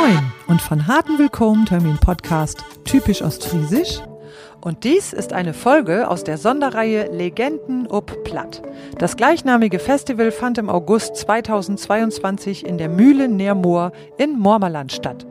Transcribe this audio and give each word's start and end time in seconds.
Moin 0.00 0.32
und 0.48 0.60
von 0.60 0.88
harten 0.88 1.20
Willkommen 1.20 1.66
Termin 1.66 1.98
Podcast 1.98 2.64
typisch 2.84 3.22
Ostfriesisch. 3.22 4.00
Und 4.60 4.82
dies 4.82 5.12
ist 5.12 5.32
eine 5.32 5.54
Folge 5.54 6.08
aus 6.08 6.24
der 6.24 6.36
Sonderreihe 6.36 7.12
Legenden 7.12 7.86
ob 7.86 8.24
Platt. 8.24 8.62
Das 8.98 9.16
gleichnamige 9.16 9.78
Festival 9.78 10.32
fand 10.32 10.58
im 10.58 10.68
August 10.68 11.16
2022 11.16 12.66
in 12.66 12.78
der 12.78 12.88
Mühle 12.88 13.28
Neermoor 13.28 13.92
in 14.16 14.38
Mormerland 14.38 14.90
statt. 14.90 15.26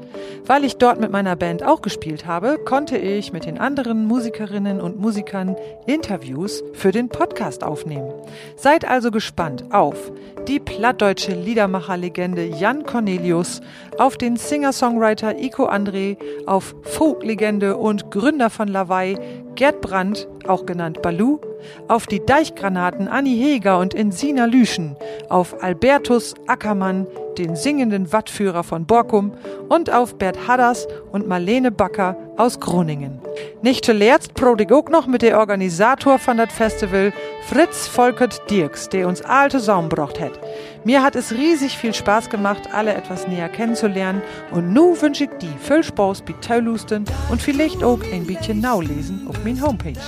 Weil 0.46 0.64
ich 0.64 0.78
dort 0.78 1.00
mit 1.00 1.12
meiner 1.12 1.36
Band 1.36 1.64
auch 1.64 1.82
gespielt 1.82 2.28
habe, 2.28 2.60
konnte 2.64 2.98
ich 2.98 3.34
mit 3.34 3.46
den 3.46 3.58
anderen 3.58 4.06
Musikerinnen 4.06 4.80
und 4.80 5.00
Musikern 5.00 5.56
Interviews 5.88 6.64
für 6.74 6.92
den 6.92 7.10
Podcast 7.10 7.64
aufnehmen. 7.64 8.14
Seid 8.56 8.88
also 8.88 9.10
gespannt 9.10 9.66
auf 9.72 10.12
die 10.48 10.60
plattdeutsche 10.60 11.32
Liedermacherlegende 11.32 12.46
Jan 12.46 12.84
Cornelius, 12.84 13.62
auf 14.00 14.18
den 14.18 14.38
Singer-Songwriter 14.38 15.38
Iko 15.38 15.68
André, 15.68 16.18
auf 16.46 16.76
Folklegende 16.84 17.78
und 17.78 18.12
Gründer 18.12 18.50
von 18.50 18.68
Lawaai 18.68 19.18
Gerd 19.56 19.82
Brandt, 19.82 20.28
auch 20.48 20.66
genannt 20.66 21.02
Balu, 21.02 21.40
auf 21.88 22.08
die 22.08 22.26
Deichgranaten 22.26 23.08
Anni 23.08 23.36
Heger 23.36 23.80
und 23.80 23.94
Insina 23.94 24.46
Lüschen, 24.46 24.96
auf 25.30 25.64
Albertus 25.64 26.34
Ackermann, 26.48 27.08
den 27.38 27.56
singenden 27.56 28.12
Wattführer 28.12 28.64
von 28.64 28.86
Borkum 28.86 29.34
und 29.70 29.92
auf 29.92 30.16
Bert 30.16 30.48
Hadders 30.48 30.88
und 31.12 31.28
Marlene 31.28 31.72
Backer 31.72 32.16
aus 32.38 32.60
Groningen. 32.60 33.20
Nicht 33.62 33.86
zuletzt 33.86 34.34
prodig 34.34 34.72
auch 34.72 34.90
noch 34.90 35.08
mit 35.08 35.22
der 35.22 35.40
Organisator 35.40 36.20
von 36.20 36.38
das 36.38 36.52
Festival, 36.54 37.14
Fritz 37.48 37.88
Volkert 37.88 38.50
Dirks, 38.50 38.90
der 38.90 39.08
uns 39.08 39.22
alte 39.22 39.60
Saum 39.60 39.90
brocht 39.90 40.20
hat. 40.20 40.40
Mir 40.84 41.02
hat 41.02 41.16
es 41.16 41.32
riesig 41.32 41.78
viel 41.78 41.94
Spaß 41.94 42.30
gemacht, 42.30 42.70
alle 42.74 42.94
etwas 42.94 43.28
näher 43.28 43.50
kennenzulernen 43.50 44.22
und 44.52 44.74
nu 44.74 45.00
wünsche 45.02 45.26
ich 45.26 45.30
die 45.42 45.58
viel 45.60 45.84
Spaß 45.84 46.22
bei 46.22 46.34
Teulusten 46.42 47.06
und 47.30 47.42
vielleicht 47.42 47.84
auch 47.84 48.00
ein 48.12 48.26
bisschen 48.26 48.60
naulesen 48.60 49.26
auf 49.28 49.43
mein 49.44 49.62
Homepage. 49.62 50.00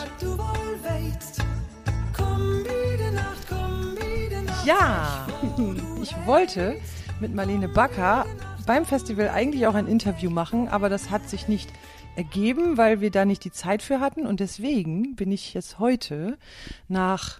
Ja, 4.65 5.27
ich 6.01 6.15
wollte 6.25 6.79
mit 7.19 7.35
Marlene 7.35 7.67
Backer 7.67 8.25
beim 8.65 8.85
Festival 8.85 9.29
eigentlich 9.29 9.67
auch 9.67 9.75
ein 9.75 9.87
Interview 9.87 10.29
machen, 10.29 10.69
aber 10.69 10.89
das 10.89 11.09
hat 11.09 11.29
sich 11.29 11.47
nicht 11.47 11.69
ergeben, 12.15 12.77
weil 12.77 13.01
wir 13.01 13.11
da 13.11 13.25
nicht 13.25 13.43
die 13.43 13.51
Zeit 13.51 13.81
für 13.81 13.99
hatten 13.99 14.25
und 14.25 14.39
deswegen 14.39 15.15
bin 15.15 15.31
ich 15.31 15.53
jetzt 15.53 15.79
heute 15.79 16.37
nach 16.87 17.39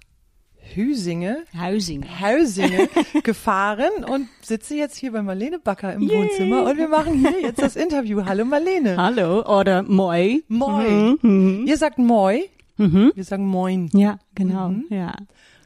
Hüsinge, 0.74 1.44
Hausinge, 1.58 2.06
Hausinge 2.20 2.90
gefahren 3.24 4.04
und 4.10 4.28
sitze 4.42 4.76
jetzt 4.76 4.98
hier 4.98 5.12
bei 5.12 5.22
Marlene 5.22 5.60
Backer 5.60 5.94
im 5.94 6.02
Yay. 6.02 6.18
Wohnzimmer 6.18 6.64
und 6.64 6.78
wir 6.78 6.88
machen 6.88 7.14
hier 7.20 7.42
jetzt 7.42 7.62
das 7.62 7.76
Interview. 7.76 8.24
Hallo 8.26 8.46
Marlene. 8.46 8.98
Hallo 8.98 9.42
oder 9.46 9.84
Moi. 9.84 10.42
Moi. 10.48 11.16
Mhm. 11.22 11.66
Ihr 11.68 11.78
sagt 11.78 11.98
Moi. 11.98 12.42
Mhm. 12.78 13.12
Wir 13.16 13.24
sagen 13.24 13.46
Moin. 13.48 13.90
Ja, 13.94 14.20
genau. 14.34 14.70
Mhm. 14.70 14.86
Ja. 14.90 15.14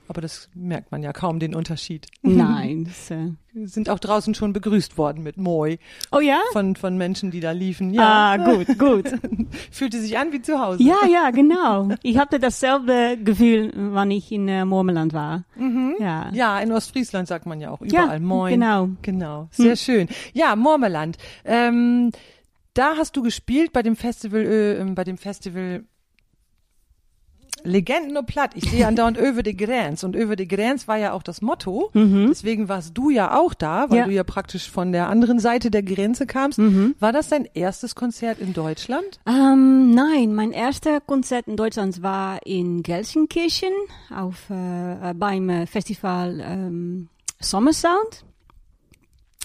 Aber 0.10 0.22
das 0.22 0.50
merkt 0.56 0.92
man 0.92 1.04
ja 1.04 1.14
kaum 1.14 1.40
den 1.40 1.54
Unterschied. 1.54 2.08
Nein. 2.24 2.86
Das, 2.86 3.12
äh 3.12 3.30
sind 3.66 3.90
auch 3.90 4.00
draußen 4.00 4.34
schon 4.36 4.54
begrüßt 4.54 4.98
worden 4.98 5.24
mit 5.24 5.38
Moi. 5.38 5.78
Oh 6.12 6.20
ja? 6.20 6.40
Von, 6.52 6.76
von 6.76 6.98
Menschen, 6.98 7.32
die 7.32 7.40
da 7.40 7.52
liefen. 7.52 7.94
Ja. 7.94 8.34
Ah, 8.34 8.38
gut, 8.38 8.78
gut. 8.78 9.12
Fühlte 9.72 10.00
sich 10.00 10.18
an 10.18 10.32
wie 10.32 10.42
zu 10.42 10.60
Hause. 10.60 10.84
Ja, 10.84 10.98
ja, 11.12 11.32
genau. 11.32 11.90
Ich 12.04 12.18
hatte 12.18 12.40
dasselbe 12.40 13.18
Gefühl, 13.24 13.72
wann 13.76 14.12
ich 14.12 14.32
in 14.32 14.48
äh, 14.48 14.66
Mormeland 14.66 15.14
war. 15.14 15.46
Mhm. 15.56 15.96
Ja. 16.00 16.30
ja, 16.34 16.60
in 16.60 16.72
Ostfriesland 16.72 17.28
sagt 17.28 17.46
man 17.46 17.60
ja 17.60 17.72
auch 17.72 17.82
überall 17.82 18.14
ja, 18.14 18.20
Moin. 18.20 18.54
Genau. 18.54 18.90
Genau. 19.02 19.48
Sehr 19.52 19.72
hm. 19.72 19.78
schön. 19.78 20.08
Ja, 20.34 20.56
Mormeland. 20.56 21.18
Ähm, 21.46 22.12
da 22.74 22.96
hast 22.98 23.16
du 23.16 23.22
gespielt 23.22 23.74
bei 23.74 23.82
dem 23.82 23.96
Festival, 23.96 24.42
äh, 24.42 24.84
bei 24.94 25.04
dem 25.04 25.18
Festival 25.18 25.84
Legenden 27.64 28.14
nur 28.14 28.24
platt. 28.24 28.52
Ich 28.56 28.70
sehe 28.70 28.88
andauernd 28.88 29.18
Öwe 29.18 29.44
de 29.44 29.54
Grenz 29.54 30.04
und 30.04 30.16
Öwe 30.16 30.36
de 30.36 30.46
Grenz 30.46 30.88
war 30.88 30.98
ja 30.98 31.14
auch 31.14 31.24
das 31.24 31.42
Motto. 31.42 31.90
Mhm. 31.94 32.28
Deswegen 32.30 32.70
warst 32.70 32.98
du 32.98 33.10
ja 33.10 33.38
auch 33.38 33.54
da, 33.54 33.90
weil 33.90 33.98
ja. 34.00 34.06
du 34.06 34.12
ja 34.12 34.24
praktisch 34.24 34.70
von 34.70 34.92
der 34.92 35.10
anderen 35.10 35.40
Seite 35.40 35.72
der 35.72 35.84
Grenze 35.84 36.26
kamst. 36.26 36.60
Mhm. 36.60 36.96
War 37.00 37.12
das 37.12 37.30
dein 37.30 37.46
erstes 37.54 37.96
Konzert 37.96 38.40
in 38.40 38.54
Deutschland? 38.54 39.20
Ähm, 39.28 39.92
nein, 39.92 40.34
mein 40.34 40.52
erster 40.52 41.02
Konzert 41.02 41.48
in 41.48 41.58
Deutschland 41.58 42.02
war 42.02 42.46
in 42.46 42.84
Gelsenkirchen 42.84 43.74
auf 44.16 44.50
äh, 44.50 45.14
beim 45.14 45.68
Festival 45.68 46.40
ähm, 46.44 47.10
Summer 47.40 47.74
Sound. 47.74 48.26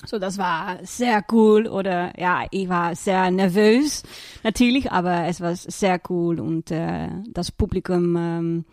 So, 0.07 0.19
das 0.19 0.39
war 0.39 0.79
sehr 0.83 1.25
cool 1.33 1.67
oder 1.67 2.13
ja, 2.19 2.45
ich 2.51 2.69
war 2.69 2.95
sehr 2.95 3.31
nervös 3.31 4.03
natürlich, 4.43 4.93
aber 4.93 5.27
es 5.27 5.41
war 5.41 5.55
sehr 5.57 6.01
cool 6.09 6.41
und 6.41 6.71
äh, 6.71 7.09
das 7.29 7.51
Publikum 7.51 8.17
ähm, 8.17 8.65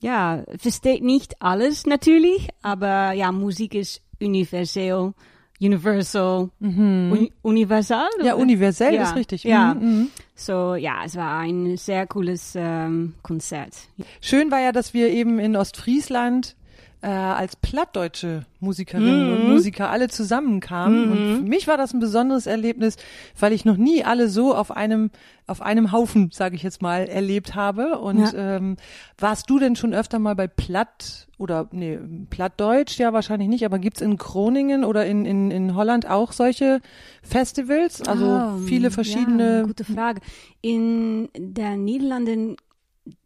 ja 0.00 0.44
versteht 0.58 1.02
nicht 1.02 1.40
alles 1.40 1.86
natürlich, 1.86 2.48
aber 2.62 3.12
ja, 3.12 3.32
Musik 3.32 3.74
ist 3.74 4.02
universell. 4.20 5.12
Universal, 5.60 6.50
mhm. 6.58 7.12
un 7.12 7.30
universal? 7.42 8.08
Ja, 8.20 8.34
universell 8.34 8.94
ja. 8.94 9.04
ist 9.04 9.14
richtig. 9.14 9.44
Ja. 9.44 9.74
Mhm, 9.74 9.80
mhm. 9.86 10.08
So, 10.34 10.74
ja, 10.74 11.04
es 11.04 11.14
war 11.14 11.38
ein 11.38 11.76
sehr 11.76 12.08
cooles 12.08 12.54
ähm, 12.56 13.14
Konzert. 13.22 13.72
Schön 14.20 14.50
war 14.50 14.60
ja, 14.60 14.72
dass 14.72 14.92
wir 14.92 15.08
eben 15.10 15.38
in 15.38 15.54
Ostfriesland 15.54 16.56
äh, 17.02 17.08
als 17.08 17.56
plattdeutsche 17.56 18.46
Musikerinnen 18.60 19.26
mhm. 19.26 19.32
und 19.32 19.48
Musiker 19.50 19.90
alle 19.90 20.08
zusammenkamen. 20.08 21.06
Mhm. 21.06 21.12
Und 21.12 21.36
für 21.36 21.48
mich 21.48 21.66
war 21.66 21.76
das 21.76 21.92
ein 21.92 22.00
besonderes 22.00 22.46
Erlebnis, 22.46 22.96
weil 23.38 23.52
ich 23.52 23.64
noch 23.64 23.76
nie 23.76 24.04
alle 24.04 24.28
so 24.28 24.54
auf 24.54 24.70
einem 24.70 25.10
auf 25.48 25.60
einem 25.60 25.90
Haufen, 25.90 26.30
sage 26.32 26.54
ich 26.54 26.62
jetzt 26.62 26.82
mal, 26.82 27.08
erlebt 27.08 27.56
habe. 27.56 27.98
Und 27.98 28.20
ja. 28.20 28.56
ähm, 28.56 28.76
warst 29.18 29.50
du 29.50 29.58
denn 29.58 29.74
schon 29.74 29.92
öfter 29.92 30.20
mal 30.20 30.36
bei 30.36 30.46
Platt 30.46 31.26
oder 31.36 31.68
nee, 31.72 31.98
Plattdeutsch? 32.30 32.98
Ja, 32.98 33.12
wahrscheinlich 33.12 33.48
nicht, 33.48 33.64
aber 33.64 33.80
gibt's 33.80 34.00
in 34.00 34.16
Groningen 34.16 34.84
oder 34.84 35.04
in, 35.04 35.26
in, 35.26 35.50
in 35.50 35.74
Holland 35.74 36.08
auch 36.08 36.30
solche 36.30 36.80
Festivals? 37.22 38.06
Also 38.06 38.26
oh, 38.26 38.58
viele 38.58 38.92
verschiedene. 38.92 39.58
Ja, 39.58 39.62
gute 39.64 39.84
Frage. 39.84 40.20
In 40.60 41.28
der 41.36 41.76
Niederlanden 41.76 42.56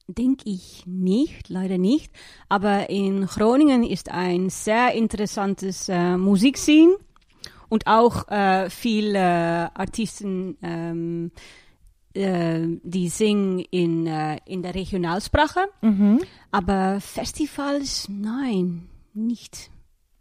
denke 0.09 0.49
ich 0.49 0.85
nicht, 0.87 1.49
leider 1.49 1.79
nicht. 1.79 2.13
Aber 2.49 2.91
in 2.91 3.27
Groningen 3.27 3.83
ist 3.83 4.11
ein 4.11 4.51
sehr 4.51 4.93
interessantes 4.93 5.89
äh, 5.89 6.17
Musikscene 6.17 6.97
und 7.69 7.87
auch 7.87 8.29
äh, 8.29 8.71
viele 8.71 9.19
äh, 9.19 9.69
Artisten, 9.75 10.57
ähm, 10.63 11.31
äh, 12.15 12.61
die 12.83 13.09
singen 13.09 13.61
in, 13.71 14.07
äh, 14.07 14.39
in 14.47 14.63
der 14.63 14.75
Regionalsprache. 14.75 15.61
Mhm. 15.83 16.21
Aber 16.51 17.01
Festivals, 17.01 18.09
nein, 18.09 18.89
nicht. 19.15 19.71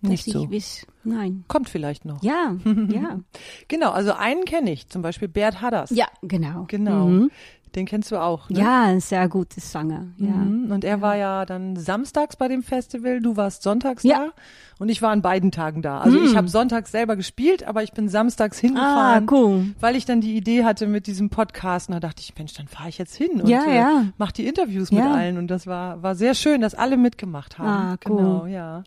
Nicht 0.01 0.25
so. 0.25 0.51
Weiß, 0.51 0.85
nein. 1.03 1.45
Kommt 1.47 1.69
vielleicht 1.69 2.05
noch. 2.05 2.21
Ja, 2.21 2.55
ja. 2.89 3.19
genau, 3.67 3.91
also 3.91 4.13
einen 4.13 4.45
kenne 4.45 4.71
ich, 4.71 4.87
zum 4.87 5.01
Beispiel 5.01 5.27
Bert 5.27 5.61
Hadders. 5.61 5.89
Ja, 5.89 6.07
genau. 6.21 6.65
Genau. 6.67 7.07
Mhm. 7.07 7.31
Den 7.75 7.85
kennst 7.85 8.11
du 8.11 8.17
auch, 8.17 8.49
ne? 8.49 8.59
Ja, 8.59 8.83
ein 8.83 9.01
sehr 9.01 9.27
gutes 9.27 9.71
Sanger, 9.71 10.05
ja. 10.17 10.31
Mhm. 10.31 10.71
Und 10.71 10.85
er 10.85 11.01
war 11.01 11.17
ja 11.17 11.45
dann 11.45 11.75
samstags 11.75 12.37
bei 12.37 12.47
dem 12.47 12.63
Festival, 12.63 13.19
du 13.19 13.35
warst 13.35 13.63
sonntags 13.63 14.03
ja. 14.03 14.17
da 14.17 14.31
und 14.79 14.89
ich 14.89 15.01
war 15.01 15.11
an 15.11 15.21
beiden 15.21 15.51
Tagen 15.51 15.81
da. 15.81 15.99
Also 15.99 16.19
mhm. 16.19 16.25
ich 16.25 16.35
habe 16.35 16.47
sonntags 16.47 16.91
selber 16.91 17.15
gespielt, 17.15 17.67
aber 17.67 17.83
ich 17.83 17.91
bin 17.91 18.07
samstags 18.07 18.59
hingefahren, 18.59 19.27
ah, 19.27 19.31
cool. 19.31 19.75
weil 19.79 19.95
ich 19.95 20.05
dann 20.05 20.21
die 20.21 20.35
Idee 20.35 20.63
hatte 20.63 20.87
mit 20.87 21.07
diesem 21.07 21.29
Podcast. 21.29 21.89
Und 21.89 21.95
da 21.95 21.99
dachte 21.99 22.21
ich, 22.21 22.33
Mensch, 22.37 22.53
dann 22.53 22.67
fahre 22.67 22.89
ich 22.89 22.97
jetzt 22.97 23.15
hin 23.15 23.41
und 23.41 23.49
ja, 23.49 23.65
äh, 23.65 23.75
ja. 23.75 24.05
mach 24.17 24.31
die 24.31 24.47
Interviews 24.47 24.91
mit 24.91 25.03
allen. 25.03 25.37
Und 25.37 25.47
das 25.47 25.67
war, 25.67 26.01
war 26.01 26.15
sehr 26.15 26.33
schön, 26.33 26.61
dass 26.61 26.75
alle 26.75 26.97
mitgemacht 26.97 27.57
haben. 27.57 27.67
Ah, 27.67 27.97
cool. 28.07 28.17
Genau, 28.17 28.45
ja. 28.45 28.83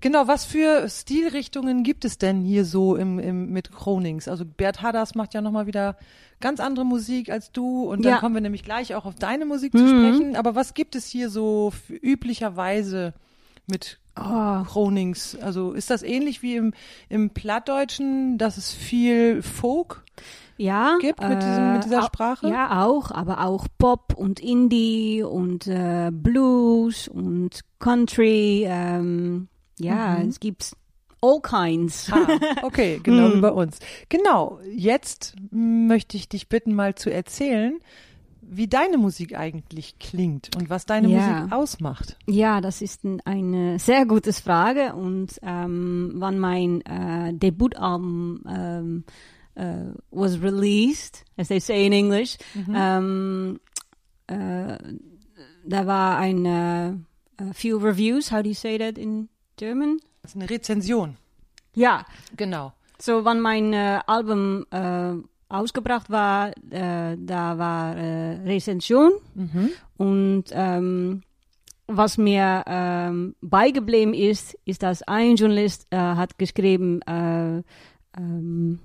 Genau, 0.00 0.28
was 0.28 0.44
für 0.44 0.88
Stilrichtungen 0.88 1.82
gibt 1.82 2.04
es 2.04 2.18
denn 2.18 2.42
hier 2.42 2.64
so 2.64 2.96
im, 2.96 3.18
im, 3.18 3.50
mit 3.50 3.72
Chronings? 3.72 4.28
Also 4.28 4.44
Bert 4.44 4.82
Hadders 4.82 5.14
macht 5.14 5.34
ja 5.34 5.40
nochmal 5.40 5.66
wieder 5.66 5.96
ganz 6.40 6.60
andere 6.60 6.84
Musik 6.84 7.30
als 7.30 7.50
du 7.50 7.84
und 7.84 8.04
dann 8.04 8.12
ja. 8.12 8.18
kommen 8.20 8.34
wir 8.34 8.40
nämlich 8.40 8.64
gleich 8.64 8.94
auch 8.94 9.06
auf 9.06 9.16
deine 9.16 9.44
Musik 9.44 9.74
mhm. 9.74 9.78
zu 9.78 9.88
sprechen. 9.88 10.36
Aber 10.36 10.54
was 10.54 10.74
gibt 10.74 10.94
es 10.94 11.06
hier 11.06 11.30
so 11.30 11.72
üblicherweise 11.88 13.12
mit 13.66 13.98
oh. 14.18 14.64
Also 15.42 15.72
ist 15.72 15.90
das 15.90 16.02
ähnlich 16.02 16.42
wie 16.42 16.56
im, 16.56 16.74
im 17.08 17.30
Plattdeutschen, 17.30 18.38
dass 18.38 18.56
es 18.56 18.72
viel 18.72 19.42
Folk 19.42 20.04
ja, 20.56 20.96
gibt 21.00 21.20
mit, 21.20 21.42
diesem, 21.42 21.72
mit 21.74 21.84
dieser 21.84 22.00
äh, 22.00 22.06
Sprache? 22.06 22.48
Ja, 22.48 22.84
auch, 22.84 23.10
aber 23.10 23.44
auch 23.44 23.66
Pop 23.78 24.14
und 24.16 24.40
Indie 24.40 25.22
und 25.22 25.66
äh, 25.66 26.10
Blues 26.12 27.08
und 27.08 27.60
Country. 27.78 28.64
Ähm, 28.68 29.48
ja, 29.78 30.18
mhm. 30.18 30.28
es 30.28 30.40
gibt 30.40 30.76
all 31.20 31.40
kinds. 31.40 32.10
Ah, 32.12 32.26
okay, 32.62 33.00
genau 33.02 33.34
wie 33.34 33.40
bei 33.40 33.50
uns. 33.50 33.78
Genau, 34.08 34.60
jetzt 34.72 35.34
möchte 35.50 36.16
ich 36.16 36.28
dich 36.28 36.48
bitten, 36.48 36.74
mal 36.74 36.94
zu 36.94 37.10
erzählen, 37.12 37.78
wie 38.40 38.66
deine 38.66 38.96
Musik 38.96 39.36
eigentlich 39.36 39.98
klingt 39.98 40.56
und 40.56 40.70
was 40.70 40.86
deine 40.86 41.08
ja. 41.08 41.18
Musik 41.18 41.52
ausmacht. 41.52 42.16
Ja, 42.26 42.60
das 42.60 42.80
ist 42.80 43.02
eine 43.24 43.78
sehr 43.78 44.06
gute 44.06 44.32
Frage 44.32 44.94
und 44.94 45.38
ähm, 45.42 46.12
wann 46.14 46.38
mein 46.38 46.80
äh, 46.82 47.34
Debütalbum 47.34 48.42
ähm, 48.48 49.04
uh, 49.58 49.92
was 50.10 50.38
released, 50.38 51.24
as 51.36 51.48
they 51.48 51.60
say 51.60 51.84
in 51.84 51.92
English. 51.92 52.38
Um, 52.54 53.60
uh, 54.30 54.76
there 55.66 55.86
war 55.86 56.18
ein 56.18 56.46
a 56.46 57.52
few 57.52 57.78
reviews. 57.78 58.30
How 58.30 58.42
do 58.42 58.48
you 58.48 58.54
say 58.54 58.78
that 58.78 58.96
in 58.96 59.28
German? 59.58 59.98
Das 60.22 60.30
ist 60.32 60.36
eine 60.36 60.48
Rezension. 60.48 61.16
Ja, 61.74 62.06
Genau. 62.36 62.72
so 62.98 63.24
wann 63.24 63.40
mein 63.40 63.72
äh, 63.74 64.00
Album 64.06 64.64
äh, 64.70 65.12
ausgebracht 65.50 66.08
war, 66.10 66.48
äh, 66.70 67.16
da 67.18 67.58
war 67.58 67.96
äh, 67.96 68.40
Rezension 68.44 69.12
und 69.96 70.44
ähm, 70.52 71.22
was 71.86 72.18
mir 72.18 72.64
ähm, 72.66 73.34
beigeblieben 73.40 74.12
ist, 74.12 74.58
ist, 74.66 74.82
dass 74.82 75.02
ein 75.04 75.36
Journalist 75.36 75.86
äh, 75.90 75.96
hat 75.96 76.36
geschrieben, 76.38 77.00
äh, 77.02 77.62
ähm, 78.18 78.78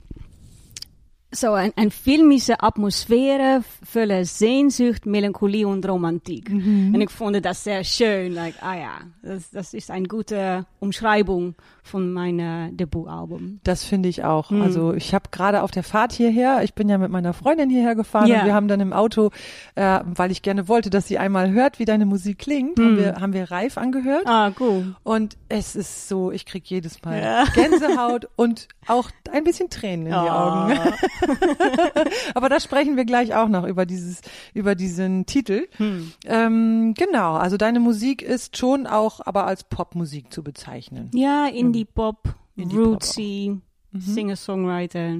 so 1.34 1.52
ein, 1.54 1.72
ein 1.76 1.92
filmische 1.92 2.62
Atmosphäre 2.62 3.64
voller 3.84 4.24
Sehnsucht, 4.26 5.06
Melancholie 5.06 5.68
und 5.68 5.88
Romantik. 5.88 6.50
Und 6.50 7.00
ich 7.02 7.10
fand 7.10 7.44
das 7.46 7.64
sehr 7.64 7.84
schön. 7.84 8.34
Like, 8.34 8.56
ah 8.62 8.76
ja, 8.76 8.92
das, 9.22 9.50
das 9.52 9.74
ist 9.74 9.92
eine 9.92 10.08
gute 10.08 10.66
Umschreibung 10.80 11.56
von 11.86 12.14
meinem 12.14 12.78
Debütalbum. 12.78 13.60
Das 13.64 13.84
finde 13.84 14.08
ich 14.08 14.24
auch. 14.24 14.52
Hm. 14.52 14.62
Also 14.62 14.94
ich 14.94 15.14
habe 15.14 15.26
gerade 15.32 15.64
auf 15.64 15.72
der 15.72 15.84
Fahrt 15.84 16.14
hierher, 16.14 16.62
ich 16.64 16.74
bin 16.76 16.88
ja 16.88 16.98
mit 16.98 17.12
meiner 17.12 17.34
Freundin 17.34 17.70
hierher 17.70 17.96
gefahren 17.96 18.28
Ja. 18.28 18.40
und 18.40 18.46
wir 18.46 18.54
haben 18.54 18.68
dann 18.70 18.80
im 18.80 18.94
Auto, 18.94 19.32
äh, 19.76 20.00
weil 20.06 20.32
ich 20.32 20.42
gerne 20.44 20.68
wollte, 20.70 20.90
dass 20.90 21.08
sie 21.08 21.18
einmal 21.18 21.52
hört, 21.52 21.80
wie 21.80 21.86
deine 21.86 22.06
Musik 22.06 22.40
klingt, 22.40 22.80
haben, 22.80 22.98
wir, 22.98 23.16
haben 23.20 23.34
wir 23.34 23.52
Reif 23.52 23.78
angehört. 23.78 24.24
Ah, 24.26 24.52
cool. 24.62 24.96
Und 25.04 25.36
es 25.50 25.76
ist 25.76 26.08
so, 26.08 26.32
ich 26.32 26.46
krieg 26.46 26.64
jedes 26.68 27.02
Mal 27.04 27.22
Ja. 27.22 27.44
Gänsehaut 27.54 28.30
und 28.38 28.68
auch 28.88 29.10
ein 29.32 29.44
bisschen 29.44 29.70
Tränen 29.70 30.06
in 30.08 30.12
die 30.14 30.18
Ah. 30.18 30.66
Augen. 30.68 30.74
Aber 32.34 32.50
da 32.50 32.60
sprechen 32.60 32.98
wir 32.98 33.06
gleich 33.06 33.34
auch 33.36 33.48
noch 33.48 33.66
über 33.66 33.86
dieses, 33.86 34.22
über 34.54 34.76
diesen 34.76 35.26
Titel. 35.26 35.68
Hm. 35.78 36.12
Ähm, 36.26 36.94
genau, 36.98 37.34
also 37.36 37.58
deine 37.58 37.80
Musik 37.80 38.22
ist 38.22 38.58
schon 38.58 38.88
auch 38.88 39.20
aber 39.26 39.46
als 39.46 39.64
Popmusik 39.64 40.32
zu 40.34 40.44
bezeichnen. 40.44 41.10
Ja, 41.14 41.48
Indie-Pop, 41.48 42.36
Indie-Pop 42.56 42.86
Rootsy, 42.86 43.60
Singer-Songwriter. 43.94 45.18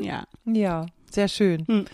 Ja. 0.00 0.24
Ja, 0.44 0.86
sehr 1.10 1.28
schön. 1.28 1.64
Hm. 1.66 1.84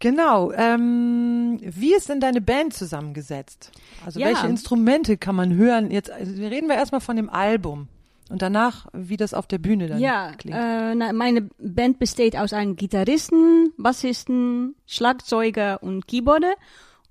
Genau. 0.00 0.50
Ähm, 0.52 1.58
wie 1.60 1.94
ist 1.94 2.08
denn 2.08 2.20
deine 2.20 2.40
Band 2.40 2.72
zusammengesetzt? 2.72 3.70
Also 4.04 4.18
Ja. 4.18 4.28
welche 4.28 4.46
Instrumente 4.46 5.18
kann 5.18 5.36
man 5.36 5.54
hören? 5.54 5.90
Jetzt 5.90 6.10
also 6.10 6.32
reden 6.42 6.68
wir 6.68 6.76
erstmal 6.76 7.02
von 7.02 7.16
dem 7.16 7.28
Album 7.28 7.88
und 8.30 8.40
danach, 8.42 8.86
wie 8.92 9.16
das 9.16 9.34
auf 9.34 9.46
der 9.46 9.58
Bühne 9.58 9.88
dann 9.88 10.00
Ja, 10.00 10.32
klingt. 10.38 10.56
äh, 10.56 10.94
na, 10.94 11.12
meine 11.12 11.42
Band 11.58 11.98
besteht 11.98 12.36
aus 12.36 12.52
einem 12.52 12.76
Gitarristen, 12.76 13.72
Bassisten, 13.76 14.74
Schlagzeuger 14.86 15.82
und 15.82 16.06
Keyboarder. 16.06 16.54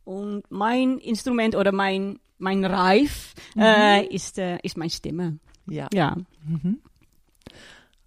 Und 0.05 0.43
mein 0.49 0.97
Instrument 0.97 1.55
oder 1.55 1.71
mein, 1.71 2.19
mein 2.39 2.65
Reif 2.65 3.35
äh, 3.57 4.05
ist, 4.07 4.39
äh, 4.39 4.57
ist 4.63 4.77
meine 4.77 4.89
Stimme. 4.89 5.37
ja, 5.67 5.87
Ja. 5.93 6.15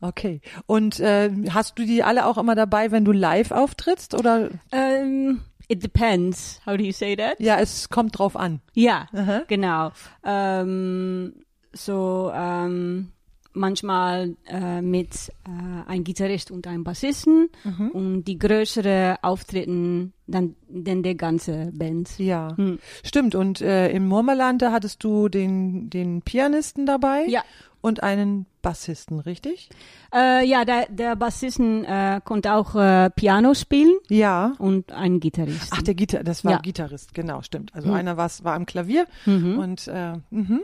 okay. 0.00 0.41
Und 0.67 0.99
äh, 1.00 1.31
hast 1.50 1.79
du 1.79 1.85
die 1.85 2.03
alle 2.03 2.26
auch 2.26 2.38
immer 2.38 2.55
dabei, 2.55 2.91
wenn 2.91 3.05
du 3.05 3.12
live 3.12 3.50
auftrittst? 3.53 4.14
Oder 4.14 4.50
Ähm, 4.73 5.43
it 5.69 5.82
depends. 5.82 6.61
How 6.67 6.76
do 6.76 6.82
you 6.82 6.93
say 6.93 7.14
that? 7.17 7.38
ja, 7.38 7.59
es 7.59 7.88
kommt 7.88 8.19
drauf 8.19 8.37
an. 8.37 8.61
Ja, 8.75 9.06
Aha. 9.12 9.43
genau. 9.49 9.93
Ähm, 10.25 11.35
so 11.72 12.30
ähm, 12.34 13.08
manchmal 13.54 14.34
äh, 14.46 14.80
mit 14.80 15.10
äh, 15.46 15.50
ein 15.90 16.04
Gitarrist 16.04 16.50
und 16.50 16.66
einem 16.66 16.84
Bassisten 16.84 17.50
und 17.92 18.24
die 18.24 18.38
größere 18.38 19.16
Auftritten 19.22 20.12
dann, 20.26 20.56
dann 20.69 21.02
der 21.02 21.14
ganze 21.16 21.70
Band. 21.74 22.19
Ja, 22.19 22.56
Hm. 22.56 22.78
stimmt. 23.04 23.34
Und 23.34 23.60
äh, 23.60 23.90
im 23.90 24.06
Murmeland, 24.08 24.62
da 24.62 24.72
hattest 24.72 25.04
du 25.04 25.28
den, 25.28 25.90
den 25.90 26.22
Pianisten 26.22 26.86
dabei 26.86 27.26
Ja. 27.28 27.42
und 27.82 28.02
einen 28.02 28.46
Bassisten, 28.62 29.20
richtig? 29.20 29.68
Äh, 30.14 30.46
ja, 30.48 30.64
der, 30.64 30.86
der 30.88 31.14
Bassisten 31.16 31.84
äh, 31.84 32.20
konnte 32.25 32.54
auch 32.54 32.75
äh, 32.75 33.10
Piano 33.10 33.52
spielen 33.52 33.96
Ja. 34.08 34.52
und 34.58 34.92
ein 34.92 35.20
Gitarrist. 35.20 35.68
Ach, 35.72 35.82
der 35.82 35.94
Gitar 35.94 36.22
das 36.25 36.42
war 36.44 36.52
Ja. 36.52 36.58
Gitarrist, 36.60 37.12
genau, 37.12 37.42
stimmt. 37.42 37.75
Also 37.75 37.88
Mhm. 37.88 37.94
einer 37.94 38.16
war 38.16 38.30
am 38.44 38.64
Klavier 38.64 39.06
Mhm. 39.26 39.58
und 39.58 39.88
äh, 39.88 40.14
mhm. 40.30 40.60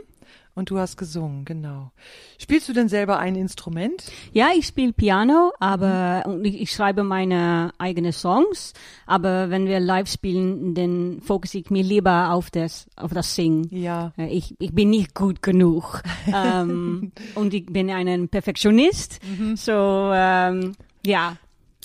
Und 0.55 0.69
du 0.69 0.77
hast 0.77 0.97
gesungen, 0.97 1.45
genau. 1.45 1.91
Spielst 2.37 2.67
du 2.67 2.73
denn 2.73 2.89
selber 2.89 3.17
ein 3.19 3.35
Instrument? 3.35 4.11
Ja, 4.33 4.49
ich 4.57 4.67
spiele 4.67 4.91
Piano, 4.93 5.51
aber 5.59 6.23
und 6.25 6.43
ich, 6.45 6.59
ich 6.61 6.71
schreibe 6.71 7.03
meine 7.03 7.71
eigenen 7.77 8.11
Songs. 8.11 8.73
Aber 9.05 9.49
wenn 9.49 9.65
wir 9.67 9.79
live 9.79 10.09
spielen, 10.11 10.73
dann 10.75 11.21
fokussiere 11.21 11.63
ich 11.65 11.71
mich 11.71 11.87
lieber 11.87 12.31
auf 12.33 12.49
das, 12.51 12.87
auf 12.95 13.13
das 13.13 13.35
Singen. 13.35 13.67
Ja. 13.71 14.11
Äh, 14.17 14.27
Ich, 14.27 14.55
ich 14.59 14.73
bin 14.73 14.89
nicht 14.89 15.15
gut 15.15 15.41
genug. 15.41 16.01
ähm, 16.33 17.11
und 17.35 17.53
ich 17.53 17.65
bin 17.65 17.89
ein 17.89 18.27
Perfektionist. 18.29 19.19
So, 19.55 20.11
ähm, 20.13 20.73
ja, 21.05 21.37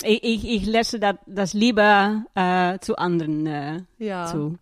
ich, 0.03 0.25
ich, 0.25 0.49
ich 0.49 0.67
lasse 0.67 0.99
das, 0.99 1.17
das 1.27 1.53
lieber 1.55 2.25
äh, 2.35 2.79
zu 2.81 2.97
anderen 2.97 3.47
äh, 3.47 3.81
Ja. 3.99 4.27
zu. 4.27 4.59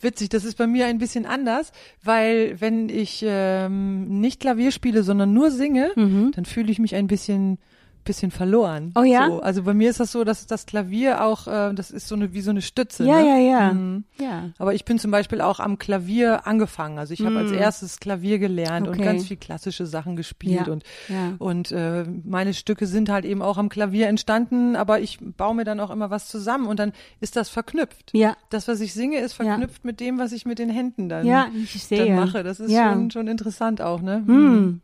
Witzig, 0.00 0.28
das 0.28 0.44
ist 0.44 0.58
bei 0.58 0.66
mir 0.66 0.86
ein 0.86 0.98
bisschen 0.98 1.24
anders, 1.26 1.72
weil 2.02 2.60
wenn 2.60 2.88
ich 2.88 3.24
ähm, 3.26 4.20
nicht 4.20 4.40
Klavier 4.40 4.70
spiele, 4.70 5.02
sondern 5.02 5.32
nur 5.32 5.50
singe, 5.50 5.92
dann 6.32 6.44
fühle 6.44 6.70
ich 6.70 6.78
mich 6.78 6.94
ein 6.94 7.06
bisschen 7.06 7.58
bisschen 8.06 8.30
verloren. 8.30 8.92
Oh 8.96 9.02
ja? 9.02 9.26
So, 9.28 9.40
also 9.40 9.62
bei 9.64 9.74
mir 9.74 9.90
ist 9.90 10.00
das 10.00 10.12
so, 10.12 10.24
dass 10.24 10.46
das 10.46 10.64
Klavier 10.64 11.22
auch, 11.22 11.46
äh, 11.46 11.74
das 11.74 11.90
ist 11.90 12.08
so 12.08 12.14
eine 12.14 12.32
wie 12.32 12.40
so 12.40 12.50
eine 12.50 12.62
Stütze. 12.62 13.04
Ja, 13.04 13.20
ne? 13.20 13.26
ja, 13.26 13.36
ja. 13.38 13.72
Mhm. 13.74 14.04
Ja. 14.18 14.50
Aber 14.58 14.72
ich 14.72 14.86
bin 14.86 14.98
zum 14.98 15.10
Beispiel 15.10 15.42
auch 15.42 15.60
am 15.60 15.78
Klavier 15.78 16.46
angefangen. 16.46 16.98
Also 16.98 17.12
ich 17.12 17.20
habe 17.26 17.36
als 17.36 17.50
erstes 17.52 18.00
Klavier 18.00 18.38
gelernt 18.38 18.86
und 18.88 18.94
Okay. 18.94 19.04
ganz 19.04 19.26
viel 19.26 19.36
klassische 19.36 19.84
Sachen 19.84 20.16
gespielt 20.16 20.66
Ja, 20.66 20.72
und 20.72 20.84
ja. 21.08 21.34
und 21.38 21.70
äh, 21.72 22.04
meine 22.24 22.54
Stücke 22.54 22.86
sind 22.86 23.10
halt 23.10 23.26
eben 23.26 23.42
auch 23.42 23.58
am 23.58 23.68
Klavier 23.68 24.08
entstanden, 24.08 24.76
aber 24.76 25.00
ich 25.00 25.18
baue 25.20 25.54
mir 25.54 25.64
dann 25.64 25.80
auch 25.80 25.90
immer 25.90 26.08
was 26.08 26.28
zusammen 26.28 26.66
und 26.66 26.78
dann 26.78 26.92
ist 27.20 27.36
das 27.36 27.50
verknüpft. 27.50 28.12
Ja. 28.14 28.36
Das, 28.48 28.68
was 28.68 28.80
ich 28.80 28.94
singe, 28.94 29.18
ist 29.18 29.34
verknüpft 29.34 29.84
mit 29.84 30.00
dem, 30.00 30.18
was 30.18 30.32
ich 30.32 30.46
mit 30.46 30.58
den 30.58 30.70
Händen 30.70 31.08
dann, 31.10 31.26
Ja, 31.26 31.48
ich 31.54 31.82
sehe. 31.84 32.06
dann 32.06 32.16
mache. 32.16 32.42
Das 32.42 32.60
ist 32.60 32.72
schon, 32.72 33.10
schon 33.10 33.26
interessant 33.28 33.82
auch, 33.82 34.00
ne? 34.00 34.22
Hm. 34.26 34.80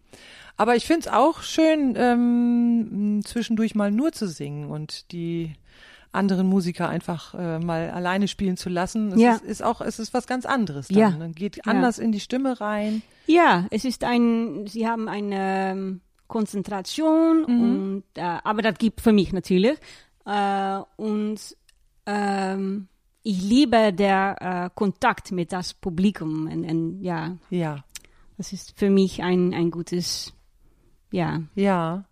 Aber 0.56 0.76
ich 0.76 0.86
finde 0.86 1.00
es 1.00 1.08
auch 1.08 1.42
schön, 1.42 1.94
ähm, 1.96 3.20
zwischendurch 3.24 3.74
mal 3.74 3.90
nur 3.90 4.12
zu 4.12 4.28
singen 4.28 4.70
und 4.70 5.10
die 5.12 5.54
anderen 6.12 6.46
Musiker 6.46 6.88
einfach 6.90 7.34
äh, 7.34 7.58
mal 7.58 7.90
alleine 7.90 8.28
spielen 8.28 8.56
zu 8.58 8.68
lassen. 8.68 9.12
Es 9.12 9.20
Ja. 9.20 9.34
ist, 9.36 9.44
ist 9.44 9.62
auch, 9.62 9.80
es 9.80 9.98
ist 9.98 10.12
was 10.12 10.26
ganz 10.26 10.44
anderes 10.44 10.88
dann. 10.88 10.98
Ja. 10.98 11.10
ne? 11.10 11.30
Geht 11.30 11.66
anders 11.66 11.98
in 11.98 12.12
die 12.12 12.20
Stimme 12.20 12.60
rein. 12.60 13.02
Ja, 13.26 13.66
es 13.70 13.84
ist 13.86 14.04
ein, 14.04 14.66
sie 14.66 14.86
haben 14.86 15.08
eine 15.08 15.70
ähm, 15.72 16.00
Konzentration 16.28 17.44
und, 17.44 18.04
äh, 18.14 18.20
aber 18.44 18.60
das 18.62 18.76
gibt 18.78 19.00
für 19.00 19.12
mich 19.12 19.32
natürlich. 19.32 19.78
Äh, 20.26 20.80
und 20.96 21.38
ähm, 22.06 22.88
ich 23.22 23.40
liebe 23.42 23.92
der 23.92 24.36
äh, 24.66 24.70
Kontakt 24.74 25.32
mit 25.32 25.52
das 25.52 25.72
Publikum 25.74 26.46
und, 26.46 26.64
und 26.64 27.00
ja, 27.02 27.36
Ja, 27.50 27.84
das 28.36 28.52
ist 28.52 28.78
für 28.78 28.90
mich 28.90 29.22
ein, 29.22 29.54
ein 29.54 29.70
gutes, 29.70 30.32
ja, 31.12 31.42
ja. 31.54 32.04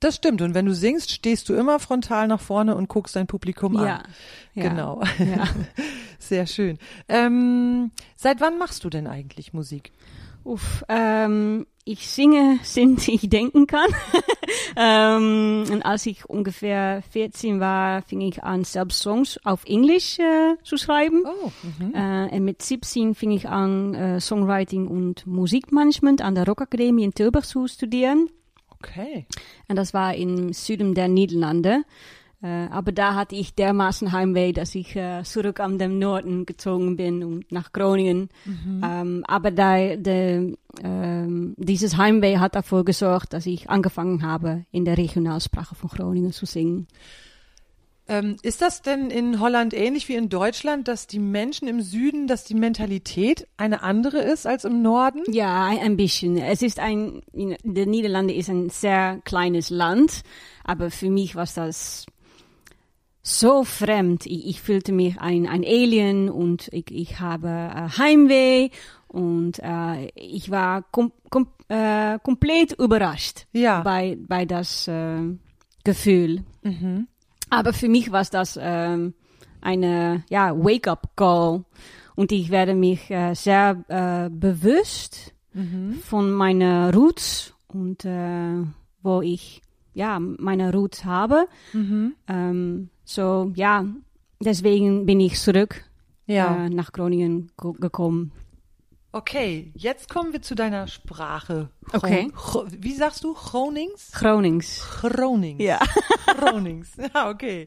Das 0.00 0.16
stimmt. 0.16 0.42
Und 0.42 0.54
wenn 0.54 0.66
du 0.66 0.74
singst, 0.74 1.10
stehst 1.10 1.48
du 1.48 1.54
immer 1.54 1.78
frontal 1.78 2.26
nach 2.28 2.40
vorne 2.40 2.74
und 2.74 2.88
guckst 2.88 3.14
dein 3.16 3.26
Publikum 3.26 3.74
ja, 3.74 3.96
an. 3.96 4.02
ja. 4.54 4.68
Genau. 4.68 5.02
Ja. 5.18 5.44
Sehr 6.18 6.46
schön. 6.46 6.78
Ähm, 7.08 7.92
seit 8.16 8.40
wann 8.40 8.58
machst 8.58 8.84
du 8.84 8.90
denn 8.90 9.06
eigentlich 9.06 9.52
Musik? 9.52 9.92
Uff, 10.44 10.84
ähm, 10.88 11.66
ich 11.84 12.08
singe, 12.08 12.58
sind 12.64 13.06
ich 13.08 13.28
denken 13.28 13.66
kann. 13.66 13.90
ähm, 14.76 15.64
und 15.70 15.82
als 15.84 16.06
ich 16.06 16.24
ungefähr 16.28 17.02
14 17.10 17.60
war, 17.60 18.02
fing 18.02 18.20
ich 18.20 18.44
an, 18.44 18.64
selbst 18.64 19.00
Songs 19.00 19.40
auf 19.44 19.64
Englisch 19.64 20.18
äh, 20.18 20.56
zu 20.62 20.76
schreiben. 20.76 21.24
Oh, 21.24 21.50
mhm. 21.80 21.94
Äh, 21.94 22.36
und 22.36 22.44
mit 22.44 22.62
17 22.62 23.14
fing 23.14 23.32
ich 23.32 23.48
an, 23.48 23.94
äh, 23.94 24.20
Songwriting 24.20 24.86
und 24.86 25.26
Musikmanagement 25.26 26.22
an 26.22 26.34
der 26.34 26.46
Rockakademie 26.46 27.04
in 27.04 27.14
Tilburg 27.14 27.44
zu 27.44 27.66
studieren. 27.66 28.30
Okay. 28.88 29.26
Und 29.68 29.76
das 29.76 29.94
war 29.94 30.14
im 30.14 30.52
Süden 30.52 30.94
der 30.94 31.08
Niederlande. 31.08 31.84
Äh, 32.42 32.68
aber 32.70 32.92
da 32.92 33.14
hatte 33.14 33.34
ich 33.34 33.54
dermaßen 33.54 34.12
Heimweh, 34.12 34.52
dass 34.52 34.74
ich 34.74 34.94
äh, 34.94 35.22
zurück 35.24 35.58
an 35.58 35.78
den 35.78 35.98
Norden 35.98 36.44
gezogen 36.44 36.96
bin 36.96 37.24
und 37.24 37.50
nach 37.50 37.72
Groningen. 37.72 38.28
Ähm, 38.84 39.24
aber 39.26 39.50
da, 39.50 39.96
de, 39.96 40.54
ähm, 40.82 41.54
dieses 41.56 41.96
Heimweh 41.96 42.36
hat 42.38 42.54
dafür 42.54 42.84
gesorgt, 42.84 43.32
dass 43.32 43.46
ich 43.46 43.70
angefangen 43.70 44.22
habe, 44.22 44.64
in 44.70 44.84
der 44.84 44.98
Regionalsprache 44.98 45.74
von 45.74 45.88
Groningen 45.88 46.32
zu 46.32 46.44
singen. 46.46 46.86
Ähm, 48.08 48.36
ist 48.42 48.62
das 48.62 48.82
denn 48.82 49.10
in 49.10 49.40
Holland 49.40 49.74
ähnlich 49.74 50.08
wie 50.08 50.14
in 50.14 50.28
Deutschland, 50.28 50.86
dass 50.86 51.08
die 51.08 51.18
Menschen 51.18 51.66
im 51.66 51.80
Süden, 51.82 52.28
dass 52.28 52.44
die 52.44 52.54
Mentalität 52.54 53.48
eine 53.56 53.82
andere 53.82 54.18
ist 54.18 54.46
als 54.46 54.64
im 54.64 54.80
Norden? 54.80 55.22
Ja, 55.28 55.64
ein, 55.64 55.96
bisschen. 55.96 56.36
Es 56.38 56.62
ist 56.62 56.78
ein, 56.78 57.22
der 57.32 57.86
Niederlande 57.86 58.32
ist 58.32 58.48
ein 58.48 58.70
sehr 58.70 59.20
kleines 59.24 59.70
Land, 59.70 60.22
Aber 60.62 60.90
für 60.90 61.10
mich 61.10 61.34
war 61.34 61.48
das 61.52 62.06
so 63.22 63.64
fremd. 63.64 64.24
Ich, 64.26 64.46
ich 64.46 64.60
fühlte 64.60 64.92
mich 64.92 65.18
ein, 65.18 65.48
ein 65.48 65.64
Alien 65.64 66.30
und 66.30 66.68
ich, 66.72 66.90
ich 66.92 67.18
habe 67.18 67.48
äh, 67.48 67.98
Heimweh 67.98 68.70
und 69.08 69.58
äh, 69.60 70.06
ich 70.14 70.50
war 70.50 70.82
kom 70.92 71.12
kom 71.28 71.48
äh, 71.68 72.20
komplett 72.22 72.72
überrascht 72.78 73.46
Ja. 73.52 73.80
bei, 73.82 74.16
bei 74.20 74.44
das 74.44 74.86
äh, 74.86 75.22
Gefühl. 75.82 76.44
Mhm. 76.62 77.08
Aber 77.50 77.72
für 77.72 77.88
mich 77.88 78.10
war 78.12 78.24
das 78.24 78.58
ähm, 78.60 79.14
eine 79.60 80.24
ja, 80.30 80.56
Wake-up-Call 80.56 81.64
und 82.14 82.32
ich 82.32 82.50
werde 82.50 82.74
mich 82.74 83.10
äh, 83.10 83.34
sehr 83.34 83.84
äh, 83.88 84.30
bewusst 84.30 85.32
Mhm. 85.54 85.94
von 86.02 86.32
meiner 86.32 86.92
Roots 86.92 87.54
und 87.68 88.04
äh, 88.04 88.62
wo 89.02 89.22
ich 89.22 89.62
ja 89.94 90.18
meine 90.20 90.70
Roots 90.70 91.06
habe. 91.06 91.46
Mhm. 91.72 92.12
Ähm, 92.28 92.90
so 93.06 93.52
ja, 93.54 93.86
deswegen 94.38 95.06
bin 95.06 95.18
ich 95.18 95.38
zurück 95.40 95.82
Ja. 96.26 96.66
äh, 96.66 96.68
nach 96.68 96.92
Groningen 96.92 97.52
ko- 97.56 97.72
gekommen. 97.72 98.32
Okay, 99.16 99.72
jetzt 99.74 100.10
kommen 100.10 100.34
wir 100.34 100.42
zu 100.42 100.54
deiner 100.54 100.88
Sprache. 100.88 101.70
Okay. 101.94 102.30
Wie 102.68 102.92
sagst 102.92 103.24
du? 103.24 103.32
Gronings? 103.32 104.12
Gronings. 104.12 104.86
Gronings. 105.00 105.62
Ja. 105.62 105.80
Gronings. 106.38 106.90
Ja, 107.14 107.30
okay. 107.30 107.66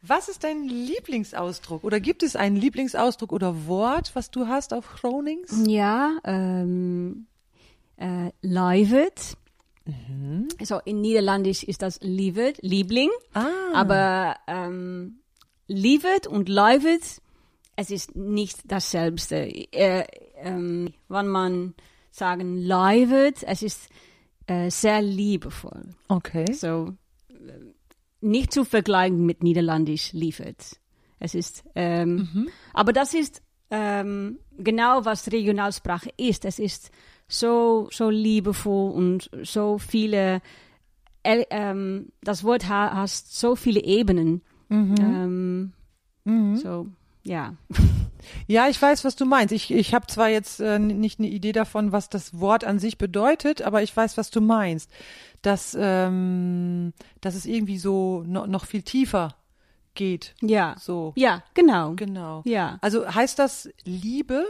Was 0.00 0.30
ist 0.30 0.42
dein 0.42 0.64
Lieblingsausdruck? 0.64 1.84
Oder 1.84 2.00
gibt 2.00 2.22
es 2.22 2.34
einen 2.34 2.56
Lieblingsausdruck 2.56 3.30
oder 3.30 3.66
Wort, 3.66 4.12
was 4.14 4.30
du 4.30 4.46
hast 4.46 4.72
auf 4.72 4.88
Gronings? 5.02 5.52
Ja, 5.66 6.16
ähm, 6.24 7.26
äh, 7.98 8.30
Livet. 8.40 9.36
Mhm. 9.84 10.48
So 10.62 10.78
in 10.86 11.02
Niederländisch 11.02 11.62
ist 11.62 11.82
das 11.82 12.00
Livet, 12.00 12.56
Liebling. 12.62 13.10
Ah. 13.34 13.50
Aber 13.74 14.36
ähm, 14.46 15.20
Livet 15.66 16.26
und 16.26 16.48
Livet, 16.48 17.20
es 17.76 17.90
ist 17.90 18.16
nicht 18.16 18.60
dasselbe. 18.64 19.20
Äh, 19.30 20.04
ähm, 20.42 20.92
wenn 21.08 21.28
man 21.28 21.74
sagen 22.10 22.56
Livet, 22.58 23.42
es 23.46 23.62
ist 23.62 23.88
äh, 24.46 24.70
sehr 24.70 25.00
liebevoll. 25.02 25.94
Okay. 26.08 26.52
So 26.52 26.94
äh, 27.28 27.34
nicht 28.20 28.52
zu 28.52 28.64
vergleichen 28.64 29.24
mit 29.24 29.42
Niederländisch 29.42 30.12
Livet. 30.12 30.78
Es 31.18 31.34
ist, 31.34 31.64
ähm, 31.74 32.48
aber 32.72 32.92
das 32.92 33.14
ist 33.14 33.42
ähm, 33.70 34.38
genau 34.56 35.04
was 35.04 35.30
Regionalsprache 35.30 36.10
ist. 36.16 36.44
Es 36.44 36.58
ist 36.58 36.90
so 37.28 37.88
so 37.92 38.10
liebevoll 38.10 38.92
und 38.92 39.30
so 39.42 39.78
viele. 39.78 40.42
äh, 41.22 41.44
ähm, 41.50 42.08
das 42.22 42.42
Wort 42.42 42.68
ha 42.68 42.92
hast 42.94 43.38
so 43.38 43.54
viele 43.54 43.82
Ebenen. 43.84 44.42
Ähm, 45.00 45.72
So 46.56 46.86
ja. 47.22 47.54
Ja, 48.46 48.68
ich 48.68 48.80
weiß, 48.80 49.04
was 49.04 49.16
du 49.16 49.24
meinst. 49.24 49.52
Ich, 49.52 49.70
ich 49.70 49.94
habe 49.94 50.06
zwar 50.06 50.28
jetzt 50.28 50.60
äh, 50.60 50.78
nicht 50.78 51.18
eine 51.18 51.28
Idee 51.28 51.52
davon, 51.52 51.90
was 51.92 52.10
das 52.10 52.38
Wort 52.38 52.64
an 52.64 52.78
sich 52.78 52.98
bedeutet, 52.98 53.62
aber 53.62 53.82
ich 53.82 53.96
weiß, 53.96 54.16
was 54.18 54.30
du 54.30 54.40
meinst. 54.40 54.90
Dass, 55.42 55.76
ähm, 55.78 56.92
dass 57.22 57.34
es 57.34 57.46
irgendwie 57.46 57.78
so 57.78 58.22
no, 58.26 58.46
noch 58.46 58.66
viel 58.66 58.82
tiefer 58.82 59.36
geht. 59.94 60.34
Ja. 60.42 60.76
So, 60.78 61.12
Ja, 61.16 61.42
genau. 61.54 61.94
genau. 61.94 62.42
Ja. 62.44 62.78
Also 62.82 63.06
heißt 63.12 63.38
das 63.38 63.70
Liebe 63.84 64.44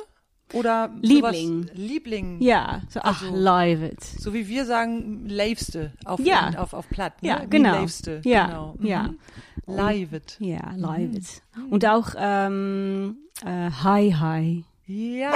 oder 0.53 0.91
Liebling. 1.01 1.63
Sowas, 1.65 1.77
Liebling. 1.77 2.41
Ja, 2.41 2.83
so, 2.89 3.01
ach, 3.03 3.23
Also- 3.23 3.35
Livet. 3.37 4.03
So 4.03 4.33
wie 4.35 4.49
wir 4.49 4.65
sagen, 4.65 5.27
Leifste 5.29 5.93
auf, 6.05 6.21
Ja. 6.21 6.51
auf, 6.59 6.73
auf 6.73 6.89
Platt. 6.89 7.23
Ne? 7.23 7.29
Ja, 7.29 7.43
genau. 7.49 7.73
Leifste. 7.81 8.21
Ja, 8.25 8.47
Genau. 8.47 8.75
ja. 8.81 9.11
Leivet. 9.67 10.37
Ja, 10.41 10.73
Livet. 10.77 11.43
Und 11.71 11.87
auch 11.87 12.09
ähm, 12.19 13.17
äh, 13.45 13.71
Hi 13.85 14.11
Hi. 14.19 14.65
Ja. 14.87 15.33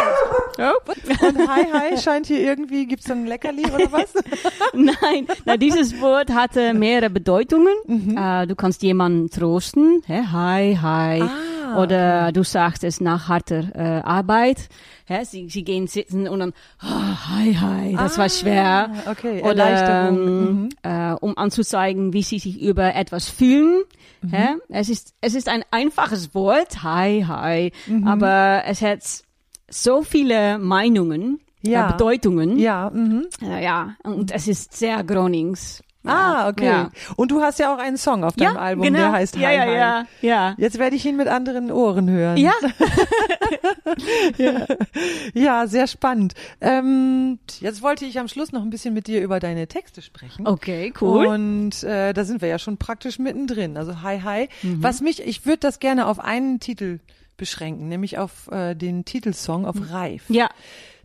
Oh. 0.58 0.90
Und 1.26 1.48
Hi 1.48 1.64
Hi 1.72 1.96
scheint 1.98 2.26
hier 2.26 2.40
irgendwie, 2.40 2.86
gibt's 2.86 3.04
dann 3.06 3.18
ein 3.22 3.26
Leckerli 3.28 3.64
oder 3.66 3.92
was? 3.92 4.12
Nein, 4.74 5.28
na, 5.44 5.56
dieses 5.56 6.00
Wort 6.00 6.30
hatte 6.34 6.74
mehrere 6.74 7.08
Bedeutungen. 7.10 7.72
Äh, 8.16 8.48
du 8.48 8.56
kannst 8.56 8.82
jemanden 8.82 9.30
trosten, 9.30 10.02
hä? 10.06 10.22
hi, 10.32 10.76
hi. 10.80 11.22
Ah, 11.22 11.30
Oder 11.76 12.32
du 12.32 12.42
sagst 12.44 12.84
es 12.84 13.00
nach 13.00 13.28
harter 13.28 13.64
äh, 13.74 14.00
Arbeit. 14.02 14.68
Hä? 15.06 15.24
Sie, 15.24 15.48
sie 15.48 15.64
gehen 15.64 15.86
sitzen 15.86 16.28
und 16.28 16.38
dann, 16.40 16.52
ah, 16.80 17.28
hi, 17.36 17.54
hi, 17.54 17.96
das 17.96 18.16
war 18.18 18.28
schwer. 18.28 18.90
Ah, 19.06 19.10
okay, 19.10 19.42
Oder 19.42 20.08
ähm, 20.08 20.68
äh, 20.82 21.12
um 21.20 21.36
anzuzeigen, 21.36 22.12
wie 22.12 22.22
sie 22.22 22.38
sich 22.38 22.60
über 22.62 22.94
etwas 22.94 23.28
fühlen. 23.28 23.82
Mhm. 24.22 24.30
Hä? 24.30 24.46
Es, 24.70 24.88
ist, 24.88 25.12
es 25.20 25.34
ist 25.34 25.48
ein 25.48 25.62
einfaches 25.70 26.34
Wort, 26.34 26.82
hi, 26.82 27.24
hi, 27.28 27.72
Mhm. 27.86 28.06
aber 28.08 28.62
es 28.66 28.80
hat 28.82 29.02
so 29.68 30.02
viele 30.02 30.58
Meinungen, 30.58 31.40
Ja. 31.62 31.88
äh, 31.88 31.92
Bedeutungen. 31.92 32.58
Ja, 32.58 32.90
mhm. 32.92 33.26
Ja, 33.40 33.58
ja, 33.58 33.96
und 34.04 34.30
es 34.32 34.48
ist 34.48 34.74
sehr 34.76 35.02
Gronings. 35.04 35.82
Ah, 36.06 36.48
okay. 36.48 36.66
Ja, 36.66 36.90
Und 37.16 37.30
du 37.30 37.40
hast 37.40 37.58
ja 37.58 37.74
auch 37.74 37.78
einen 37.78 37.96
Song 37.96 38.24
auf 38.24 38.36
deinem 38.36 38.54
ja 38.54 38.60
Album, 38.60 38.82
genau. 38.84 38.98
der 38.98 39.12
heißt 39.12 39.36
Hi 39.36 39.42
ja, 39.42 39.50
ja, 39.52 39.60
Hi. 39.64 39.74
ja, 39.76 40.06
ja. 40.20 40.54
Jetzt 40.58 40.78
werde 40.78 40.96
ich 40.96 41.04
ihn 41.06 41.16
mit 41.16 41.28
anderen 41.28 41.70
Ohren 41.72 42.08
hören. 42.10 42.36
Ja, 44.38 44.66
Ja, 45.34 45.66
sehr 45.66 45.86
spannend. 45.86 46.34
Ähm, 46.60 47.38
jetzt 47.60 47.82
wollte 47.82 48.04
ich 48.04 48.18
am 48.18 48.28
Schluss 48.28 48.52
noch 48.52 48.62
ein 48.62 48.70
bisschen 48.70 48.94
mit 48.94 49.06
dir 49.06 49.22
über 49.22 49.40
deine 49.40 49.66
Texte 49.66 50.02
sprechen. 50.02 50.46
okay, 50.46 50.92
cool. 51.00 51.26
Und 51.26 51.82
äh, 51.84 52.12
da 52.12 52.24
sind 52.24 52.40
wir 52.42 52.48
ja 52.48 52.58
schon 52.58 52.76
praktisch 52.78 53.18
mittendrin. 53.18 53.76
Also 53.76 54.02
Hi 54.02 54.20
Hi. 54.20 54.48
Mhm. 54.62 54.82
Was 54.82 55.00
mich, 55.00 55.22
ich 55.24 55.46
würde 55.46 55.58
das 55.58 55.78
gerne 55.80 56.06
auf 56.06 56.18
einen 56.20 56.60
Titel 56.60 57.00
beschränken, 57.36 57.88
nämlich 57.88 58.18
auf 58.18 58.50
äh, 58.52 58.74
den 58.74 59.04
Titelsong, 59.04 59.66
auf 59.66 59.76
Reif. 59.90 60.22
ja, 60.28 60.48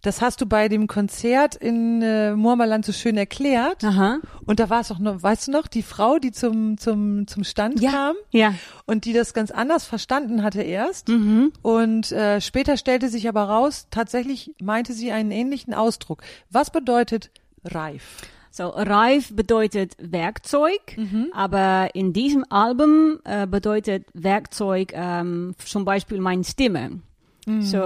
Das 0.01 0.21
hast 0.21 0.41
du 0.41 0.45
bei 0.45 0.67
dem 0.69 0.87
Konzert 0.87 1.55
in 1.55 2.01
äh, 2.01 2.33
Murmerland 2.35 2.85
so 2.85 2.91
schön 2.91 3.17
erklärt. 3.17 3.83
aha. 3.83 4.19
Und 4.45 4.59
da 4.59 4.69
war 4.69 4.81
es 4.81 4.91
auch 4.91 4.99
noch, 4.99 5.21
weißt 5.21 5.47
du 5.47 5.51
noch, 5.51 5.67
die 5.67 5.83
Frau, 5.83 6.19
die 6.19 6.31
zum, 6.31 6.77
zum, 6.77 7.27
zum 7.27 7.43
Stand 7.43 7.79
Ja, 7.81 7.91
kam 7.91 8.15
ja. 8.31 8.53
und 8.85 9.05
die 9.05 9.13
das 9.13 9.33
ganz 9.33 9.51
anders 9.51 9.85
verstanden 9.85 10.43
hatte 10.43 10.61
erst. 10.61 11.09
Mhm. 11.09 11.51
Und 11.61 12.11
äh, 12.11 12.39
später 12.41 12.77
stellte 12.77 13.09
sich 13.09 13.27
aber 13.27 13.43
raus, 13.43 13.87
tatsächlich 13.91 14.53
meinte 14.61 14.93
sie 14.93 15.11
einen 15.11 15.31
ähnlichen 15.31 15.73
Ausdruck. 15.73 16.21
Was 16.49 16.69
bedeutet 16.71 17.29
reif? 17.65 18.17
So, 18.51 18.67
reif 18.69 19.35
bedeutet 19.35 19.95
Werkzeug, 19.99 20.79
Mhm. 20.97 21.27
aber 21.33 21.89
in 21.93 22.13
diesem 22.13 22.43
Album 22.49 23.19
äh, 23.23 23.45
bedeutet 23.45 24.07
Werkzeug 24.13 24.91
ähm, 24.93 25.53
zum 25.63 25.85
Beispiel 25.85 26.19
meine 26.19 26.43
Stimme. 26.43 26.99
Mhm. 27.45 27.61
So, 27.61 27.77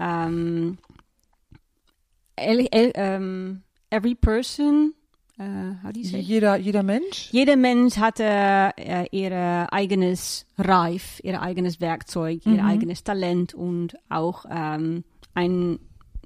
ähm, 0.00 0.78
el, 2.36 2.68
el, 2.70 2.92
ähm, 2.94 3.62
every 3.90 4.14
person, 4.14 4.94
äh, 5.38 5.42
how 5.82 5.92
do 5.92 6.00
you 6.00 6.06
say? 6.06 6.20
Jeder, 6.20 6.56
jeder 6.56 6.82
Mensch? 6.82 7.30
Jeder 7.32 7.56
Mensch 7.56 7.96
hatte 7.96 8.24
äh, 8.76 9.06
ihr 9.10 9.72
eigenes 9.72 10.46
Reif, 10.58 11.20
ihr 11.22 11.40
eigenes 11.40 11.80
Werkzeug, 11.80 12.44
ihr 12.46 12.64
eigenes 12.64 13.04
Talent 13.04 13.54
und 13.54 13.96
auch 14.08 14.44
ähm, 14.50 15.04
ein, 15.34 15.78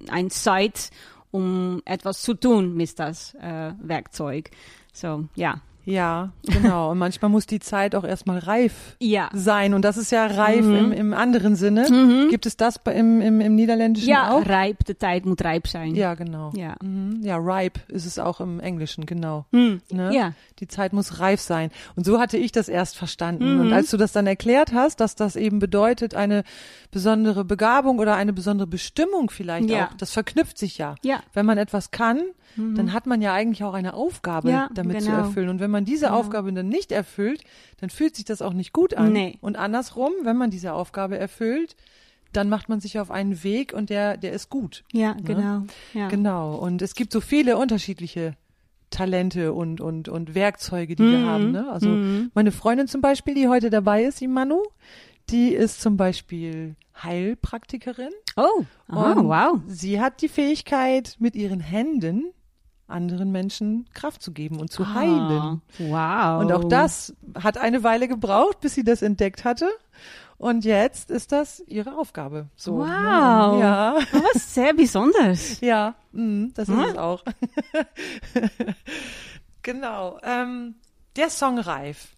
ein 0.08 0.30
Zeit, 0.30 0.90
um 1.30 1.82
etwas 1.84 2.22
zu 2.22 2.34
tun 2.34 2.74
mit 2.74 2.98
das 2.98 3.34
äh, 3.34 3.72
Werkzeug. 3.80 4.50
So, 4.92 5.28
ja. 5.34 5.60
Ja, 5.90 6.32
genau. 6.46 6.90
Und 6.90 6.98
manchmal 6.98 7.30
muss 7.30 7.46
die 7.46 7.60
Zeit 7.60 7.94
auch 7.94 8.04
erstmal 8.04 8.38
reif 8.38 8.96
Ja. 9.00 9.28
sein. 9.32 9.72
Und 9.74 9.82
das 9.82 9.96
ist 9.96 10.12
ja 10.12 10.26
reif 10.26 10.64
im, 10.64 10.92
im 10.92 11.14
anderen 11.14 11.56
Sinne. 11.56 12.26
Gibt 12.30 12.46
es 12.46 12.56
das 12.56 12.76
im, 12.94 13.20
im, 13.20 13.40
im 13.40 13.54
Niederländischen 13.54 14.08
Ja, 14.08 14.32
auch? 14.32 14.44
rijp, 14.46 14.84
de 14.84 14.94
tijd 14.96 15.24
moet 15.24 15.40
rijp 15.42 15.66
zijn. 15.66 15.94
Ja, 15.94 16.14
genau. 16.14 16.50
Ja. 16.54 16.74
Mhm. 16.82 17.20
Ja, 17.22 17.36
ripe 17.38 17.80
ist 17.88 18.04
es 18.06 18.18
auch 18.18 18.40
im 18.40 18.60
Englischen, 18.60 19.06
genau. 19.06 19.46
Hm. 19.52 19.80
Ne? 19.90 20.14
Ja. 20.14 20.32
Die 20.60 20.68
Zeit 20.68 20.92
muss 20.92 21.20
reif 21.20 21.40
sein. 21.40 21.70
Und 21.96 22.04
so 22.04 22.18
hatte 22.20 22.36
ich 22.36 22.52
das 22.52 22.68
erst 22.68 22.96
verstanden. 22.96 23.54
Mhm. 23.54 23.60
Und 23.60 23.72
als 23.72 23.90
du 23.90 23.96
das 23.96 24.12
dann 24.12 24.26
erklärt 24.26 24.72
hast, 24.72 25.00
dass 25.00 25.14
das 25.14 25.36
eben 25.36 25.58
bedeutet, 25.58 26.14
eine 26.14 26.42
besondere 26.90 27.44
Begabung 27.44 27.98
oder 27.98 28.14
eine 28.16 28.32
besondere 28.32 28.66
Bestimmung 28.68 29.30
vielleicht 29.30 29.70
Ja. 29.70 29.86
auch, 29.86 29.94
das 29.94 30.12
verknüpft 30.12 30.58
sich 30.58 30.78
ja. 30.78 30.94
Ja. 31.02 31.20
Wenn 31.32 31.46
man 31.46 31.58
etwas 31.58 31.90
kann, 31.90 32.20
dann 32.56 32.92
hat 32.92 33.06
man 33.06 33.22
ja 33.22 33.34
eigentlich 33.34 33.62
auch 33.62 33.74
eine 33.74 33.94
Aufgabe 33.94 34.50
Ja, 34.50 34.68
damit 34.74 35.02
zu 35.02 35.06
genau. 35.10 35.18
erfüllen. 35.18 35.48
Und 35.48 35.60
wenn 35.60 35.70
man 35.70 35.77
diese 35.84 36.12
Aufgabe 36.12 36.52
dann 36.52 36.68
nicht 36.68 36.92
erfüllt, 36.92 37.42
dann 37.80 37.90
fühlt 37.90 38.16
sich 38.16 38.24
das 38.24 38.42
auch 38.42 38.52
nicht 38.52 38.72
gut 38.72 38.94
an. 38.94 39.12
Nee. 39.12 39.38
Und 39.40 39.56
andersrum, 39.56 40.12
wenn 40.22 40.36
man 40.36 40.50
diese 40.50 40.72
Aufgabe 40.72 41.18
erfüllt, 41.18 41.76
dann 42.32 42.48
macht 42.48 42.68
man 42.68 42.80
sich 42.80 42.98
auf 43.00 43.10
einen 43.10 43.42
Weg 43.42 43.72
und 43.72 43.88
der, 43.90 44.16
der 44.16 44.32
ist 44.32 44.50
gut. 44.50 44.84
Ja, 44.92 45.14
genau. 45.24 45.62
Ja. 45.94 46.08
Genau. 46.08 46.56
Und 46.56 46.82
es 46.82 46.94
gibt 46.94 47.12
so 47.12 47.20
viele 47.20 47.56
unterschiedliche 47.56 48.34
Talente 48.90 49.52
und, 49.52 49.80
und, 49.80 50.08
und 50.08 50.34
Werkzeuge, 50.34 50.94
die 50.96 51.02
wir 51.04 51.18
Mhm. 51.18 51.26
haben. 51.26 51.50
Ne? 51.52 51.70
Also 51.70 51.88
Mhm. 51.90 52.30
meine 52.34 52.52
Freundin 52.52 52.86
zum 52.88 53.00
Beispiel, 53.00 53.34
die 53.34 53.48
heute 53.48 53.70
dabei 53.70 54.04
ist, 54.04 54.20
die 54.20 54.28
Manu, 54.28 54.62
die 55.30 55.50
ist 55.54 55.80
zum 55.82 55.96
Beispiel 55.98 56.74
Heilpraktikerin. 57.02 58.10
Oh, 58.36 58.64
Und 58.88 59.24
wow. 59.28 59.60
Sie 59.66 60.00
hat 60.00 60.22
die 60.22 60.28
Fähigkeit, 60.28 61.16
mit 61.18 61.36
ihren 61.36 61.60
Händen 61.60 62.32
anderen 62.88 63.30
Menschen 63.32 63.86
Kraft 63.94 64.22
zu 64.22 64.32
geben 64.32 64.58
und 64.60 64.72
zu 64.72 64.82
Ah, 64.84 64.94
heilen. 64.94 65.62
Wow. 65.78 66.40
Und 66.42 66.52
auch 66.52 66.64
das 66.64 67.14
hat 67.40 67.58
eine 67.58 67.82
Weile 67.84 68.08
gebraucht, 68.08 68.60
bis 68.60 68.74
sie 68.74 68.84
das 68.84 69.02
entdeckt 69.02 69.44
hatte. 69.44 69.68
Und 70.38 70.64
jetzt 70.64 71.10
ist 71.10 71.32
das 71.32 71.60
ihre 71.66 71.96
Aufgabe. 71.98 72.46
So, 72.56 72.78
Wow. 72.78 72.86
ne? 72.86 73.60
Ja, 73.60 73.98
Das 74.12 74.12
war 74.22 74.30
sehr 74.40 74.72
besonders. 74.74 75.60
ja, 75.60 75.94
mm, 76.12 76.46
das 76.54 76.68
ist 76.68 76.74
Hm? 76.76 76.84
es 76.84 76.96
auch. 76.96 77.24
genau. 79.62 80.18
Ähm, 80.22 80.76
der 81.16 81.30
Song 81.30 81.58
Reif. 81.58 82.08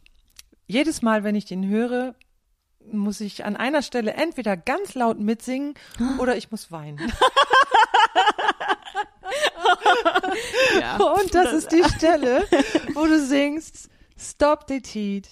Jedes 0.66 1.02
Mal, 1.02 1.24
wenn 1.24 1.34
ich 1.34 1.46
den 1.46 1.66
höre, 1.66 2.14
muss 2.92 3.20
ich 3.20 3.44
an 3.44 3.56
einer 3.56 3.82
Stelle 3.82 4.12
entweder 4.14 4.56
ganz 4.56 4.94
laut 4.94 5.18
mitsingen 5.18 5.74
oder 6.18 6.36
ich 6.36 6.50
muss 6.50 6.70
weinen. 6.70 6.98
Ja. 10.80 10.96
Und 11.20 11.34
das 11.34 11.52
ist 11.52 11.70
die 11.72 11.82
Stelle, 11.96 12.44
wo 12.94 13.06
du 13.06 13.18
singst, 13.20 13.88
Stop 14.18 14.64
the 14.68 14.80
Teat, 14.80 15.28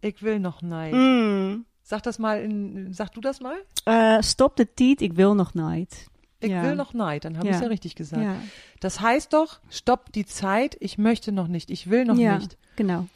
ich 0.00 0.22
will 0.22 0.38
noch 0.38 0.62
nein. 0.62 0.94
Mm. 0.94 1.64
Sag 1.82 2.02
das 2.04 2.18
mal, 2.18 2.40
in, 2.40 2.92
sag 2.92 3.10
du 3.12 3.20
das 3.20 3.40
mal? 3.40 3.56
Eh, 3.84 4.22
stop 4.22 4.56
de 4.56 4.66
tijd, 4.74 5.00
ik 5.02 5.12
wil 5.14 5.34
nog 5.34 5.54
nooit. 5.54 6.06
Ich 6.38 6.50
Ja. 6.50 6.62
will 6.62 6.76
noch 6.76 6.94
nein, 6.94 7.18
dann 7.20 7.36
habe 7.36 7.46
Ja. 7.48 7.50
ich 7.50 7.56
es 7.56 7.62
ja 7.62 7.68
richtig 7.68 7.96
gesagt. 7.96 8.22
Ja, 8.22 8.36
Das 8.78 9.00
heißt 9.00 9.32
doch, 9.32 9.58
stopp 9.70 10.12
die 10.12 10.24
Zeit, 10.24 10.76
ich 10.80 10.98
möchte 10.98 11.32
noch 11.32 11.48
nicht, 11.48 11.68
ich 11.70 11.90
will 11.90 12.04
noch 12.04 12.16
ja 12.16 12.38
nicht. 12.38 12.56
genau. 12.76 13.06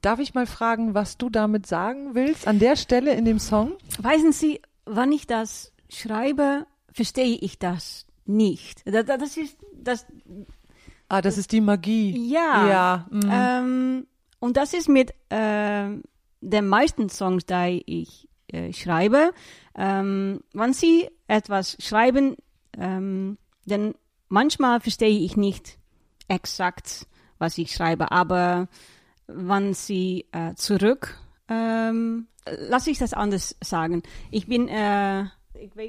Darf 0.00 0.18
ich 0.20 0.32
mal 0.34 0.46
fragen, 0.46 0.94
was 0.94 1.18
du 1.18 1.28
damit 1.30 1.66
sagen 1.66 2.14
willst 2.14 2.46
an 2.48 2.58
der 2.58 2.76
Stelle 2.76 3.12
in 3.14 3.24
dem 3.26 3.38
Song? 3.38 3.72
Wissen 4.00 4.32
Sie, 4.32 4.60
wann 4.86 5.12
ich 5.12 5.26
das 5.26 5.72
schreibe, 5.90 6.66
verstehe 6.92 7.36
ich 7.40 7.58
das 7.58 8.06
nicht. 8.24 8.82
Das, 8.86 9.04
das 9.04 9.36
ist, 9.36 9.56
das, 9.74 10.06
Ah, 11.08 11.22
das 11.22 11.38
ist 11.38 11.52
die 11.52 11.60
Magie. 11.60 12.30
ja. 12.30 12.68
Ja. 12.68 13.06
mm. 13.10 13.30
Ähm, 13.30 14.06
und 14.40 14.56
das 14.56 14.74
ist 14.74 14.88
mit 14.88 15.14
ähm, 15.30 16.02
den 16.40 16.68
meisten 16.68 17.08
Songs, 17.08 17.46
die 17.46 17.82
ich 17.86 18.28
äh, 18.48 18.72
schreibe. 18.72 19.32
Ähm, 19.74 20.40
wenn 20.52 20.72
Sie 20.72 21.08
etwas 21.26 21.76
schreiben, 21.80 22.36
ähm, 22.78 23.38
dann 23.64 23.94
manchmal 24.28 24.80
verstehe 24.80 25.18
ich 25.18 25.36
nicht 25.36 25.78
exakt, 26.28 27.06
was 27.38 27.58
ich 27.58 27.72
schreibe, 27.72 28.10
aber 28.12 28.68
wenn 29.26 29.74
Sie 29.74 30.26
äh, 30.32 30.54
zurück, 30.54 31.18
ähm, 31.48 32.26
lass 32.46 32.86
ich 32.86 32.98
das 32.98 33.12
anders 33.12 33.56
sagen. 33.62 34.02
Ich 34.30 34.46
bin, 34.46 34.68
äh, 34.68 35.24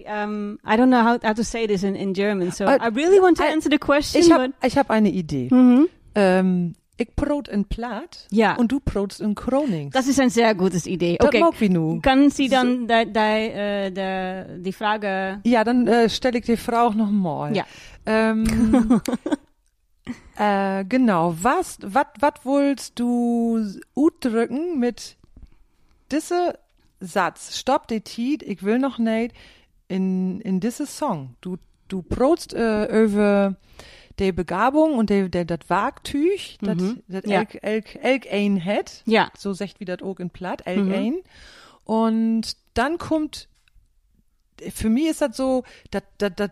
um, 0.08 0.60
I 0.66 0.76
don't 0.78 0.90
know 0.90 1.04
how, 1.04 1.18
how 1.24 1.34
to 1.34 1.44
say 1.44 1.68
this 1.68 1.84
in, 1.84 1.96
in 1.96 2.14
German, 2.14 2.52
so 2.52 2.66
I 2.66 2.88
really 2.88 3.20
want 3.20 3.38
to 3.38 3.44
answer 3.44 3.70
the 3.70 3.78
question, 3.78 4.22
ich 4.22 4.32
habe 4.32 4.54
hab 4.64 4.90
eine 4.90 5.10
Idee. 5.10 5.50
Mhm. 5.52 5.88
Ähm, 6.16 6.74
ich 6.98 7.14
brot 7.14 7.50
in 7.50 7.66
Platt 7.66 8.26
Ja. 8.32 8.56
und 8.56 8.72
du 8.72 8.80
brotst 8.80 9.20
in 9.20 9.36
Kronings. 9.36 9.92
Das 9.94 10.08
ist 10.08 10.18
eine 10.18 10.30
sehr 10.30 10.56
gute 10.56 10.78
Idee. 10.90 11.18
Das 11.20 11.28
Okay, 11.28 11.42
mag 11.42 11.60
wie 11.60 11.68
nu. 11.68 12.00
kann 12.02 12.30
Sie 12.30 12.48
dann 12.48 12.88
die, 12.88 13.06
die, 13.12 13.20
äh, 13.20 13.92
die, 13.92 14.64
die 14.64 14.72
Frage... 14.72 15.42
Ja, 15.44 15.66
dann 15.66 15.88
äh, 15.88 16.08
stelle 16.10 16.40
ich 16.40 16.46
die 16.46 16.56
Frage 16.56 16.88
auch 16.88 16.96
noch 16.96 17.12
mal. 17.12 17.54
Ja. 17.54 17.66
Ähm, 18.06 19.02
äh, 20.38 20.86
genau. 20.86 21.36
Was, 21.42 21.80
wat, 21.82 22.08
wat 22.22 22.46
wolltest 22.46 22.98
du 22.98 23.60
ausdrücken 23.96 24.80
mit 24.80 25.18
diese 26.12 26.58
Satz? 27.00 27.58
Stopp 27.58 27.88
die 27.88 28.02
Tiet, 28.02 28.44
ich 28.44 28.64
will 28.64 28.80
noch 28.80 28.98
nicht 28.98 29.34
in, 29.88 30.42
in 30.42 30.60
diese 30.60 30.86
Song. 30.86 31.36
Du, 31.42 31.58
du 31.88 32.02
brotst 32.02 32.54
äh, 32.54 33.04
über 33.04 33.56
die 34.20 34.32
Begabung 34.32 34.94
und 34.98 35.10
die, 35.10 35.30
die, 35.30 35.46
das 35.46 35.60
Wagtüch, 35.68 36.58
das, 36.62 36.78
Mhm. 36.78 37.04
das 37.08 37.24
Ja. 37.25 37.40
elk, 37.40 37.60
elk, 37.64 37.96
elk 38.02 38.28
ein 38.32 38.64
hat. 38.64 39.04
Ja, 39.06 39.30
So 39.38 39.54
sagt 39.54 39.80
wie 39.80 39.86
das 39.86 40.01
auch 40.01 40.20
in 40.20 40.29
Platt, 40.29 40.64
elk 40.66 40.86
Mhm. 40.86 40.92
ein. 40.94 41.16
Und 41.84 42.58
dann 42.74 42.98
kommt, 42.98 43.48
für 44.74 44.90
mich 44.90 45.08
ist 45.08 45.22
das 45.22 45.36
so, 45.38 45.64
das 45.92 46.03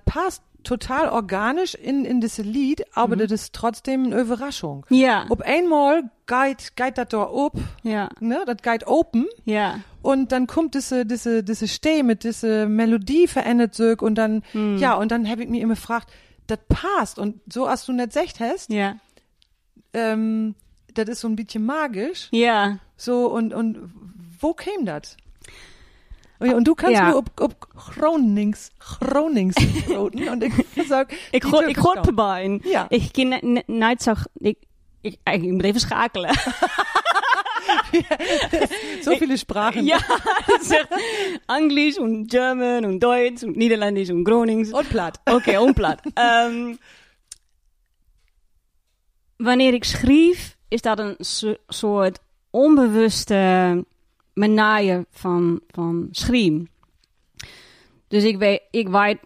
passt 0.05 0.43
total 0.63 1.09
organisch 1.09 1.75
in, 1.75 2.05
in 2.05 2.21
das 2.21 2.37
Lied, 2.37 2.83
aber 2.95 3.15
das 3.15 3.31
ist 3.31 3.53
trotzdem 3.53 4.05
eine 4.05 4.19
Überraschung. 4.21 4.85
ja, 4.89 5.25
Ob 5.29 5.41
einmal 5.41 6.03
geht, 6.27 6.75
geht 6.75 6.97
das 6.97 7.07
da 7.09 7.29
ob, 7.29 7.53
ja, 7.83 8.09
ne, 8.19 8.43
das 8.45 8.57
geht 8.61 8.87
open 8.87 9.25
ja, 9.45 9.79
und 10.01 10.31
dann 10.31 10.47
kommt 10.47 10.75
diese, 10.75 11.05
diese, 11.05 11.43
diese 11.43 11.67
mit 12.03 12.23
diese 12.23 12.65
Melodie 12.67 13.27
verändert 13.27 13.75
sich 13.75 14.01
und 14.01 14.15
dann, 14.15 14.43
Hm. 14.53 14.77
ja, 14.77 14.93
und 14.95 15.11
dann 15.11 15.29
habe 15.29 15.43
ich 15.43 15.49
mir 15.49 15.61
immer 15.61 15.75
gefragt, 15.75 16.09
das 16.47 16.59
passt 16.69 17.19
und 17.19 17.39
so 17.51 17.65
als 17.65 17.85
du 17.85 17.91
nicht 17.93 18.13
secht 18.13 18.39
hast, 18.39 18.69
ja, 18.69 18.95
ähm, 19.93 20.55
das 20.93 21.07
ist 21.09 21.21
so 21.21 21.27
ein 21.27 21.35
bisschen 21.35 21.65
magisch. 21.65 22.27
ja. 22.31 22.77
So, 22.95 23.25
und, 23.29 23.53
und 23.53 23.79
wo 24.39 24.53
käme 24.53 24.85
das? 24.85 25.17
Ja, 26.45 26.55
Und 26.55 26.67
du 26.67 26.73
kannst 26.75 26.97
Ja. 26.99 27.07
nur 27.09 27.17
ob, 27.17 27.29
ob 27.41 27.67
Gronings, 27.75 28.71
Gronings 28.79 29.55
broten. 29.85 30.27
Und 30.29 30.43
ich 30.43 30.87
sag, 30.87 31.11
Ik, 31.31 31.43
Türkisch 31.43 31.67
ik 31.73 31.77
hoor 31.77 31.95
erbij. 31.95 32.59
Ja. 32.63 32.85
Ik 32.89 33.09
kan 33.11 33.61
nooit 33.67 34.01
zo... 34.01 34.13
Ik, 34.37 34.57
ik, 35.01 35.17
ik 35.23 35.41
moet 35.41 35.63
even 35.63 35.79
schakelen. 35.79 36.35
So 39.01 39.15
viele 39.17 39.37
Sprachen. 39.37 39.85
ja, 39.85 39.99
zeg, 40.61 40.87
Engels 41.45 41.97
en 41.97 42.23
German 42.27 42.83
en 42.83 42.99
Duits 42.99 43.41
en 43.43 43.51
Nederlands 43.57 44.09
en 44.09 44.25
Gronings. 44.25 44.71
Und 44.71 44.87
platt. 44.87 45.19
Oké, 45.35 45.57
onplat. 45.59 45.99
Ehm, 46.13 46.75
wanneer 49.37 49.73
ik 49.73 49.83
schreef, 49.83 50.57
is 50.67 50.81
dat 50.81 50.99
een 50.99 51.15
so- 51.19 51.55
soort 51.67 52.19
onbewuste 52.49 53.85
manier 54.33 55.05
van, 55.09 55.61
van 55.67 56.07
schreeuwen. 56.11 56.69
Dus 58.07 58.23
ik 58.23 58.37
weet, 58.37 58.61
ik 58.71 58.87
weet 58.87 59.19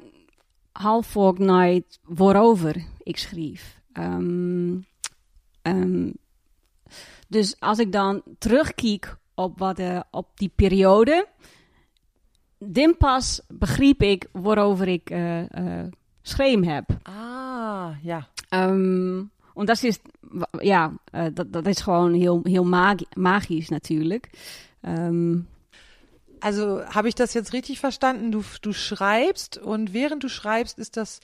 half 0.71 1.17
ook 1.17 1.39
nooit 1.39 1.99
waarover 2.03 2.85
ik 3.03 3.17
schreef. 3.17 3.79
Ehm, 3.93 4.77
ehm, 5.61 6.11
dus 7.27 7.59
als 7.59 7.79
ik 7.79 7.91
dan 7.91 8.21
terugkijk 8.37 9.17
op, 9.35 9.59
wat, 9.59 9.79
eh, 9.79 9.99
op 10.11 10.27
die 10.35 10.51
periode, 10.55 11.27
dan 12.57 12.97
pas 12.97 13.41
begreep 13.47 14.01
ik 14.01 14.27
waarover 14.31 14.87
ik 14.87 15.09
schreef 16.21 16.65
heb. 16.65 16.85
Ah, 17.03 17.89
ja. 18.01 18.27
Um, 18.49 19.31
dat 19.53 19.83
is, 19.83 19.99
ja, 20.59 20.91
dat, 21.33 21.53
dat 21.53 21.65
is 21.65 21.81
gewoon 21.81 22.13
heel, 22.13 22.39
heel 22.43 22.63
magi 22.63 23.05
magisch 23.13 23.69
natuurlijk. 23.69 24.29
Ehm, 24.87 25.47
Also 26.39 26.85
habe 26.85 27.09
ich 27.09 27.15
das 27.15 27.33
jetzt 27.33 27.51
richtig 27.53 27.79
verstanden? 27.79 28.31
Du, 28.31 28.43
du 28.61 28.71
schreibst 28.73 29.57
und 29.57 29.93
während 29.93 30.23
du 30.23 30.29
schreibst, 30.29 30.77
ist 30.77 30.95
das 30.95 31.19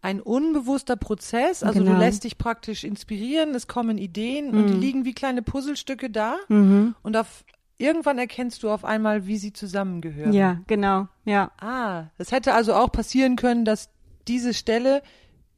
ein 0.00 0.20
unbewusster 0.20 0.96
Prozess. 0.96 1.62
Also 1.62 1.80
du 1.80 1.86
Genau. 1.86 1.98
lässt 1.98 2.24
dich 2.24 2.38
praktisch 2.38 2.82
inspirieren, 2.84 3.54
es 3.54 3.66
kommen 3.66 3.98
Ideen 3.98 4.48
und 4.50 4.68
die 4.68 4.74
Mhm. 4.74 4.80
liegen 4.80 5.04
wie 5.04 5.14
kleine 5.14 5.42
Puzzlestücke 5.42 6.08
da. 6.10 6.36
mhm. 6.48 6.94
Und 7.02 7.16
auf, 7.16 7.44
irgendwann 7.78 8.18
erkennst 8.18 8.62
du 8.62 8.70
auf 8.70 8.84
einmal, 8.84 9.26
wie 9.26 9.36
sie 9.38 9.52
zusammengehören. 9.52 10.32
Ja, 10.32 10.60
genau. 10.66 11.08
Ja, 11.26 11.50
Ah, 11.58 12.04
es 12.18 12.32
hätte 12.32 12.54
also 12.54 12.74
auch 12.74 12.90
passieren 12.92 13.36
können, 13.36 13.64
dass 13.64 13.88
diese 14.28 14.54
Stelle 14.54 15.02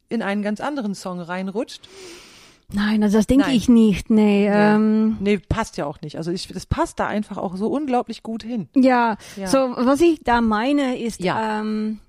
in 0.09 0.21
einen 0.21 0.41
ganz 0.43 0.59
anderen 0.61 0.95
Song 0.95 1.19
reinrutscht. 1.21 1.87
Nein, 2.73 3.01
das, 3.01 3.13
das 3.13 3.27
denke 3.27 3.45
Nein. 3.47 3.55
ich 3.55 3.69
nicht. 3.69 4.09
Nee, 4.09 4.45
Ja. 4.45 4.75
ähm, 4.75 5.17
Nee, 5.19 5.37
passt 5.39 5.77
ja 5.77 5.85
auch 5.85 6.01
nicht. 6.01 6.17
Also 6.17 6.31
ich, 6.31 6.47
das 6.47 6.65
passt 6.65 6.99
da 6.99 7.07
einfach 7.07 7.37
auch 7.37 7.55
so 7.55 7.67
unglaublich 7.67 8.23
gut 8.23 8.43
hin. 8.43 8.67
ja. 8.75 9.17
Ja. 9.35 9.47
so 9.47 9.57
was 9.77 10.01
ich 10.01 10.21
da 10.23 10.41
meine 10.41 10.97
ist, 10.99 11.21
Ja. 11.21 11.59
ähm, 11.61 11.99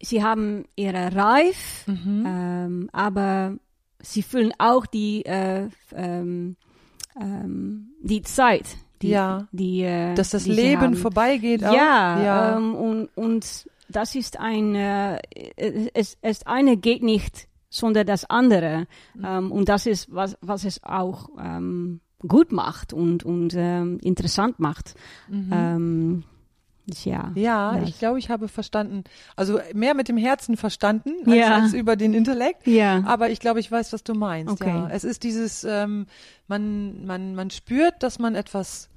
sie 0.00 0.22
haben 0.22 0.64
ihre 0.76 1.14
Reif, 1.14 1.84
Mhm. 1.86 2.24
ähm, 2.26 2.90
aber 2.92 3.56
sie 4.00 4.22
fühlen 4.22 4.52
auch 4.58 4.86
die, 4.86 5.24
äh, 5.26 5.68
ähm, 5.94 6.56
ähm, 7.20 7.88
die 8.00 8.22
Zeit. 8.22 8.64
Die, 9.02 9.08
Ja. 9.08 9.48
die, 9.52 9.82
äh, 9.82 10.14
Dass 10.14 10.30
das 10.30 10.44
die 10.44 10.52
Leben 10.52 10.94
vorbeigeht 10.94 11.64
auch. 11.64 11.72
Ja, 11.74 12.22
ja. 12.22 12.56
Ähm, 12.56 12.74
und, 12.74 13.08
und 13.16 13.68
das 13.88 14.14
ist 14.14 14.38
ein, 14.38 14.74
äh, 14.74 15.18
es, 15.94 16.16
es 16.20 16.46
eine 16.46 16.76
geht 16.76 17.02
nicht, 17.02 17.47
sondern 17.70 18.06
das 18.06 18.24
andere. 18.28 18.86
Mhm. 19.14 19.24
Ähm, 19.24 19.52
und 19.52 19.68
das 19.68 19.86
ist, 19.86 20.12
was, 20.14 20.36
was 20.40 20.64
es 20.64 20.82
auch 20.84 21.28
ähm, 21.38 22.00
gut 22.26 22.50
macht 22.52 22.92
und, 22.92 23.24
und 23.24 23.54
ähm, 23.56 23.98
interessant 24.02 24.58
macht. 24.58 24.94
Ähm, 25.30 26.24
dus 26.86 27.04
ja. 27.04 27.24
Mhm. 27.24 27.36
Ja, 27.36 27.76
Ja. 27.76 27.82
ich 27.84 27.98
glaube, 27.98 28.18
ich 28.18 28.30
habe 28.30 28.48
verstanden. 28.48 29.04
Also 29.36 29.60
mehr 29.74 29.94
mit 29.94 30.08
dem 30.08 30.16
Herzen 30.16 30.56
verstanden 30.56 31.10
als, 31.26 31.36
Ja. 31.36 31.54
als 31.56 31.74
über 31.74 31.96
den 31.96 32.14
Intellekt. 32.14 32.66
Ja. 32.66 33.04
Aber 33.04 33.30
ich 33.30 33.40
glaube, 33.40 33.60
ich 33.60 33.70
weiß, 33.70 33.92
was 33.92 34.02
du 34.02 34.14
meinst. 34.14 34.50
Okay. 34.60 34.70
Ja. 34.70 34.88
Es 34.90 35.04
ist 35.04 35.22
dieses, 35.22 35.64
ähm, 35.64 36.06
man, 36.46 37.04
man, 37.06 37.34
man 37.34 37.50
spürt, 37.50 38.02
dass 38.02 38.18
man 38.18 38.34
etwas, 38.34 38.88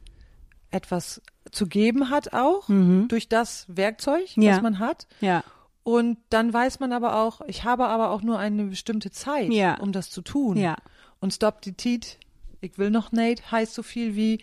etwas 0.72 1.22
zu 1.52 1.68
geben 1.68 2.10
hat 2.10 2.34
auch 2.34 2.70
Mhm. 2.70 3.08
durch 3.10 3.28
das 3.28 3.66
Werkzeug, 3.68 4.36
Ja. 4.38 4.54
das 4.54 4.62
man 4.62 4.80
hat. 4.80 5.06
Ja. 5.20 5.44
Und 5.84 6.18
dann 6.30 6.54
weiß 6.54 6.80
man 6.80 6.94
aber 6.94 7.16
auch, 7.22 7.42
ich 7.48 7.64
habe 7.64 7.88
aber 7.88 8.12
auch 8.12 8.22
nur 8.22 8.38
eine 8.38 8.66
bestimmte 8.66 9.10
Zeit, 9.12 9.52
Ja. 9.52 9.80
um 9.80 9.92
das 9.92 10.10
zu 10.12 10.22
tun. 10.22 10.58
Ja. 10.58 10.76
Und 11.20 11.34
Stop 11.34 11.62
die 11.62 11.74
Tiet, 11.74 12.20
ich 12.62 12.78
will 12.78 12.92
noch 12.92 13.12
nicht, 13.12 13.52
heißt 13.52 13.74
so 13.74 13.82
viel 13.84 14.16
wie 14.16 14.40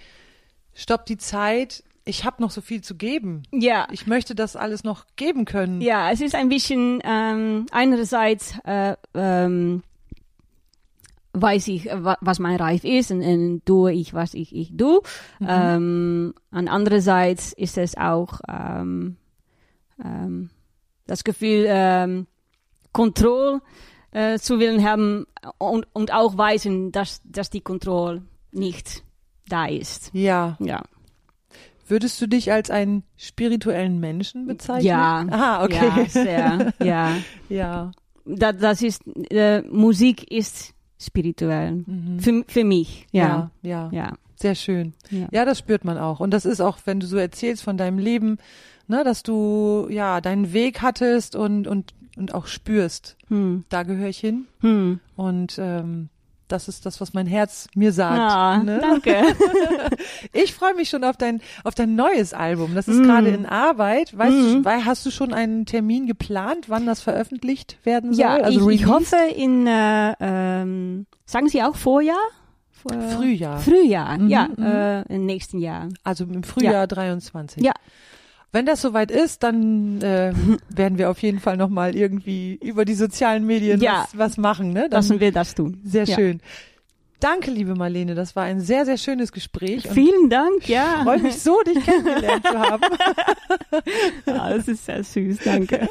Stopp 0.74 1.06
die 1.06 1.16
Zeit, 1.16 1.84
ich 2.04 2.24
habe 2.24 2.40
noch 2.42 2.50
so 2.50 2.60
viel 2.60 2.80
zu 2.82 2.94
geben. 2.96 3.42
Ja. 3.52 3.86
Ich 3.92 4.06
möchte 4.06 4.34
das 4.34 4.56
alles 4.56 4.82
noch 4.82 5.04
geben 5.16 5.44
können. 5.44 5.80
Ja, 5.80 6.10
es 6.10 6.20
ist 6.20 6.34
ein 6.34 6.48
bisschen, 6.48 7.00
ähm, 7.04 7.66
einerseits 7.70 8.54
äh, 8.64 8.96
ähm, 9.14 9.82
weiß 11.34 11.68
ich, 11.68 11.86
wa- 11.86 12.18
was 12.20 12.38
mein 12.38 12.56
Reif 12.56 12.82
ist 12.84 13.10
und, 13.12 13.22
und 13.22 13.64
tue 13.66 13.92
ich, 13.92 14.14
was 14.14 14.34
ich, 14.34 14.54
ich 14.56 14.76
tue. 14.76 15.00
Ähm, 15.40 16.34
an 16.50 16.66
andererseits 16.68 17.52
ist 17.52 17.78
es 17.78 17.96
auch 17.96 18.40
ähm, 18.48 19.16
ähm, 20.02 20.50
das 21.08 21.24
Gefühl, 21.24 21.64
ähm, 21.66 22.28
Kontrolle 22.92 23.60
äh, 24.12 24.38
zu 24.38 24.60
willen 24.60 24.84
haben 24.84 25.26
und, 25.58 25.86
und 25.92 26.12
auch 26.12 26.38
weisen, 26.38 26.92
dass, 26.92 27.20
dass 27.24 27.50
die 27.50 27.60
Kontrolle 27.60 28.22
nicht 28.52 29.02
da 29.48 29.66
ist. 29.66 30.10
Ja. 30.12 30.56
Ja. 30.60 30.82
Würdest 31.88 32.20
du 32.20 32.26
dich 32.26 32.52
als 32.52 32.70
einen 32.70 33.02
spirituellen 33.16 33.98
Menschen 33.98 34.46
bezeichnen? 34.46 34.86
Ja. 34.86 35.26
Ah, 35.30 35.64
okay. 35.64 35.90
Ja, 35.96 36.04
sehr, 36.06 36.72
ja. 36.84 37.16
ja. 37.48 37.90
das, 38.26 38.56
das 38.58 38.82
ist, 38.82 39.02
äh, 39.30 39.62
Musik 39.62 40.30
ist 40.30 40.74
spirituell. 41.00 41.84
Für, 42.18 42.44
für 42.46 42.64
mich, 42.64 43.06
ja. 43.10 43.50
Mhm. 43.62 43.68
ja, 43.68 43.90
ja. 43.90 43.90
Ja. 43.92 44.12
Sehr 44.36 44.54
schön. 44.54 44.92
Ja. 45.10 45.28
Ja, 45.32 45.44
das 45.44 45.58
spürt 45.58 45.84
man 45.84 45.98
auch. 45.98 46.20
Und 46.20 46.30
das 46.30 46.44
ist 46.44 46.60
auch, 46.60 46.78
wenn 46.84 47.00
du 47.00 47.06
so 47.06 47.16
erzählst 47.16 47.62
von 47.62 47.76
deinem 47.76 47.98
Leben, 47.98 48.38
ne, 48.88 49.04
dass 49.04 49.22
du 49.22 49.86
ja 49.90 50.20
deinen 50.20 50.52
Weg 50.52 50.82
hattest 50.82 51.36
und, 51.36 51.66
und, 51.66 51.94
und 52.16 52.34
auch 52.34 52.46
spürst, 52.46 53.16
Hm. 53.28 53.64
da 53.68 53.82
gehöre 53.84 54.08
ich 54.08 54.18
hin. 54.18 54.46
Hm. 54.60 55.00
Und 55.16 55.58
ähm, 55.58 56.08
das 56.48 56.66
ist 56.66 56.86
das, 56.86 56.98
was 57.00 57.12
mein 57.12 57.26
Herz 57.26 57.68
mir 57.74 57.92
sagt. 57.92 58.18
Ah, 58.18 58.62
ne? 58.62 58.78
danke. 58.80 59.14
Ich 60.32 60.54
freue 60.54 60.74
mich 60.74 60.88
schon 60.88 61.04
auf 61.04 61.16
dein, 61.16 61.40
auf 61.64 61.74
dein 61.74 61.94
neues 61.94 62.32
Album. 62.34 62.74
Das 62.74 62.88
ist 62.88 62.98
Mm. 63.00 63.02
gerade 63.02 63.28
in 63.28 63.44
Arbeit. 63.46 64.16
Weißt 64.16 64.32
du, 64.32 64.58
Mm. 64.60 64.64
weil, 64.64 64.84
hast 64.84 65.04
du 65.06 65.10
schon 65.10 65.32
einen 65.34 65.66
Termin 65.66 66.06
geplant, 66.06 66.68
wann 66.68 66.86
das 66.86 67.00
veröffentlicht 67.02 67.78
werden 67.84 68.12
soll? 68.14 68.20
ja, 68.22 68.36
also 68.36 68.70
ich, 68.70 68.80
ich 68.82 68.86
hoffe 68.86 69.16
in, 69.36 69.66
äh, 69.66 70.14
ähm, 70.20 71.06
sagen 71.26 71.48
Sie 71.48 71.62
auch 71.62 71.76
Vorjahr? 71.76 72.16
Vor, 72.72 72.92
Frühjahr. 72.92 73.58
Frühjahr, 73.58 74.18
Mhm, 74.18 74.28
ja, 74.28 74.48
mhm. 74.56 74.62
äh, 74.64 75.02
im 75.14 75.26
nächsten 75.26 75.58
Jahr. 75.58 75.88
Also 76.04 76.24
im 76.24 76.42
Frühjahr 76.44 76.86
23. 76.86 77.62
Ja. 77.64 77.72
Wenn 78.52 78.64
das 78.66 78.80
soweit 78.80 79.10
ist, 79.10 79.42
dann 79.42 80.00
äh, 80.00 80.32
werden 80.68 80.98
wir 80.98 81.10
auf 81.10 81.20
jeden 81.20 81.40
Fall 81.40 81.56
nochmal 81.56 81.94
irgendwie 81.94 82.54
über 82.62 82.84
die 82.84 82.94
sozialen 82.94 83.46
Medien 83.46 83.80
Ja. 83.80 84.06
was, 84.12 84.18
was 84.18 84.36
machen. 84.38 84.72
Ne? 84.72 84.82
Dann, 84.82 84.90
Lassen 85.02 85.20
wir 85.20 85.32
das 85.32 85.54
tun. 85.54 85.80
sehr 85.84 86.04
ja. 86.04 86.14
schön. 86.14 86.40
Danke, 87.20 87.50
liebe 87.50 87.74
Marlene. 87.74 88.14
Das 88.14 88.36
war 88.36 88.44
ein 88.44 88.60
sehr, 88.60 88.84
sehr 88.84 88.96
schönes 88.96 89.32
Gespräch. 89.32 89.88
Vielen 89.92 90.30
Dank, 90.30 90.58
ich 90.60 90.68
ja. 90.68 91.00
freue 91.02 91.18
mich 91.18 91.42
so, 91.42 91.60
dich 91.66 91.84
kennengelernt 91.84 92.46
zu 92.46 92.58
haben. 92.58 92.82
Ah, 94.26 94.50
das 94.54 94.68
ist 94.68 94.86
sehr 94.86 95.02
süß, 95.02 95.38
danke. 95.44 95.88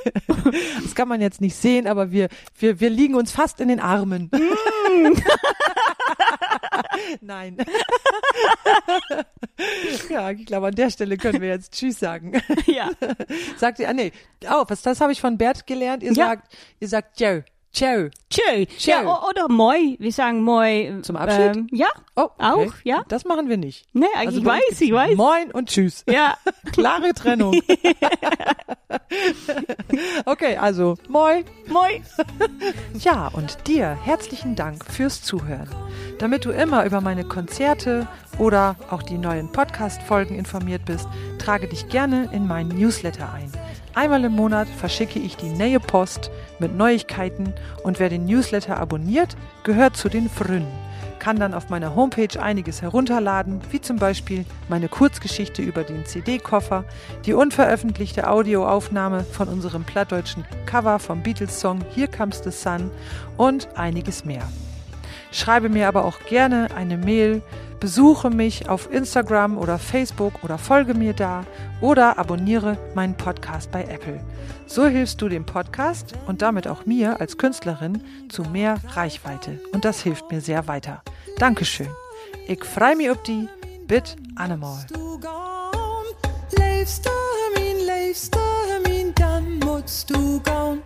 Das 0.84 0.96
kann 0.96 1.08
man 1.08 1.22
jetzt 1.22 1.42
nicht 1.42 1.56
sehen, 1.56 1.88
aber 1.88 2.12
wir, 2.12 2.30
wir, 2.58 2.80
wir 2.80 2.90
liegen 2.90 3.16
uns 3.16 3.32
fast 3.32 3.60
in 3.62 3.68
den 3.68 3.80
Armen. 3.80 4.30
Nein. 7.22 7.58
ja, 10.10 10.32
ich 10.32 10.46
glaube, 10.46 10.68
an 10.68 10.76
der 10.76 10.90
Stelle 10.90 11.18
können 11.18 11.42
wir 11.42 11.50
jetzt 11.50 11.74
Tschüss 11.74 12.00
sagen. 12.00 12.34
ja. 12.66 12.90
Sagt 13.58 13.80
ihr, 13.80 13.90
ah 13.90 13.94
nee, 13.94 14.12
oh, 14.50 14.66
was, 14.68 14.82
das 14.82 15.02
habe 15.02 15.12
ich 15.12 15.22
von 15.22 15.38
Bert 15.38 15.68
gelernt. 15.68 16.04
Ihr 16.04 16.14
Ja. 16.14 16.28
sagt, 16.28 16.54
ihr 16.80 16.88
sagt 16.88 17.20
Ciao. 17.74 18.10
Ciao. 18.30 18.66
Tschö. 18.78 18.92
Ja, 18.92 19.28
oder 19.30 19.48
moi. 19.50 19.96
Wir 20.00 20.12
sagen 20.12 20.42
moi. 20.42 20.94
Zum 21.04 21.16
Abschied? 21.16 21.56
Ähm, 21.56 21.68
ja, 21.72 21.88
Oh, 22.16 22.24
okay. 22.24 22.32
Auch, 22.40 22.74
ja. 22.84 23.04
Das 23.10 23.26
machen 23.26 23.48
wir 23.50 23.58
nicht. 23.58 23.86
ne, 23.94 24.08
Also 24.16 24.40
ich 24.40 24.46
weiß, 24.46 24.82
ich 24.82 24.92
weiß. 24.92 25.16
Moin 25.16 25.52
und 25.52 25.70
Tschüss. 25.70 26.04
Ja, 26.10 26.36
Klare 26.74 27.14
Trennung. 27.14 27.54
okay, 30.26 30.58
also 30.58 30.96
Moin. 31.10 31.44
moi. 31.68 32.02
Ja, 33.00 33.28
und 33.28 33.68
dir 33.68 33.90
herzlichen 34.04 34.56
Dank 34.56 34.84
fürs 34.86 35.22
Zuhören. 35.22 35.70
Damit 36.20 36.46
du 36.46 36.50
immer 36.52 36.86
über 36.86 37.02
meine 37.02 37.24
Konzerte 37.24 38.08
oder 38.40 38.76
auch 38.90 39.04
die 39.04 39.18
neuen 39.18 39.52
Podcast-Folgen 39.52 40.36
informiert 40.36 40.86
bist, 40.86 41.08
trage 41.38 41.68
dich 41.68 41.90
gerne 41.90 42.30
in 42.34 42.48
meinen 42.48 42.70
Newsletter 42.70 43.32
ein. 43.34 43.52
Einmal 43.98 44.24
im 44.26 44.34
Monat 44.34 44.70
verschicke 44.70 45.18
ich 45.18 45.38
die 45.38 45.50
neue 45.50 45.80
Post 45.80 46.30
mit 46.60 46.78
Neuigkeiten 46.78 47.56
und 47.82 48.00
wer 48.00 48.10
den 48.10 48.28
Newsletter 48.28 48.78
abonniert, 48.78 49.36
gehört 49.64 49.98
zu 49.98 50.08
den 50.08 50.30
Frünen. 50.30 50.68
Kann 51.18 51.40
dann 51.40 51.56
auf 51.56 51.70
meiner 51.70 51.96
Homepage 51.96 52.40
einiges 52.40 52.84
herunterladen, 52.84 53.60
wie 53.72 53.82
zum 53.82 53.98
Beispiel 53.98 54.46
meine 54.70 54.88
Kurzgeschichte 54.88 55.64
über 55.64 55.84
den 55.84 56.06
CD-Koffer, 56.06 56.84
die 57.26 57.34
unveröffentlichte 57.34 58.30
Audioaufnahme 58.30 59.24
von 59.24 59.48
unserem 59.48 59.84
plattdeutschen 59.84 60.46
Cover 60.68 61.00
vom 61.00 61.24
Beatles-Song 61.24 61.84
Here 61.96 62.08
Comes 62.08 62.44
the 62.44 62.52
Sun 62.52 62.92
und 63.36 63.68
einiges 63.76 64.24
mehr. 64.24 64.48
Schreibe 65.32 65.70
mir 65.70 65.88
aber 65.88 66.06
auch 66.06 66.20
gerne 66.30 66.68
eine 66.76 66.98
Mail, 66.98 67.42
besuche 67.80 68.30
mich 68.30 68.70
auf 68.70 68.92
Instagram 68.92 69.58
oder 69.58 69.80
Facebook 69.80 70.44
oder 70.44 70.58
folge 70.58 70.94
mir 70.94 71.14
da 71.14 71.46
oder 71.82 72.18
abonniere 72.18 72.78
meinen 72.96 73.16
Podcast 73.16 73.72
bei 73.72 73.84
Apple. 73.84 74.20
So 74.66 74.86
hilfst 74.86 75.22
du 75.22 75.30
dem 75.30 75.46
Podcast 75.46 76.14
und 76.28 76.42
damit 76.42 76.68
auch 76.68 76.86
mir 76.86 77.20
als 77.22 77.38
Künstlerin 77.38 78.02
zu 78.30 78.44
mehr 78.44 78.78
Reichweite 78.90 79.60
und 79.72 79.86
das 79.86 80.02
hilft 80.02 80.32
mir 80.32 80.42
sehr 80.42 80.68
weiter. 80.68 81.02
Dankeschön. 81.38 81.90
Ich 82.48 82.64
freu 82.64 82.96
mich 82.96 83.10
auf 83.10 83.22
die 83.24 83.48
Bit 83.88 84.16
Animal. 84.36 84.86
du 90.10 90.40
gaan. 90.42 90.82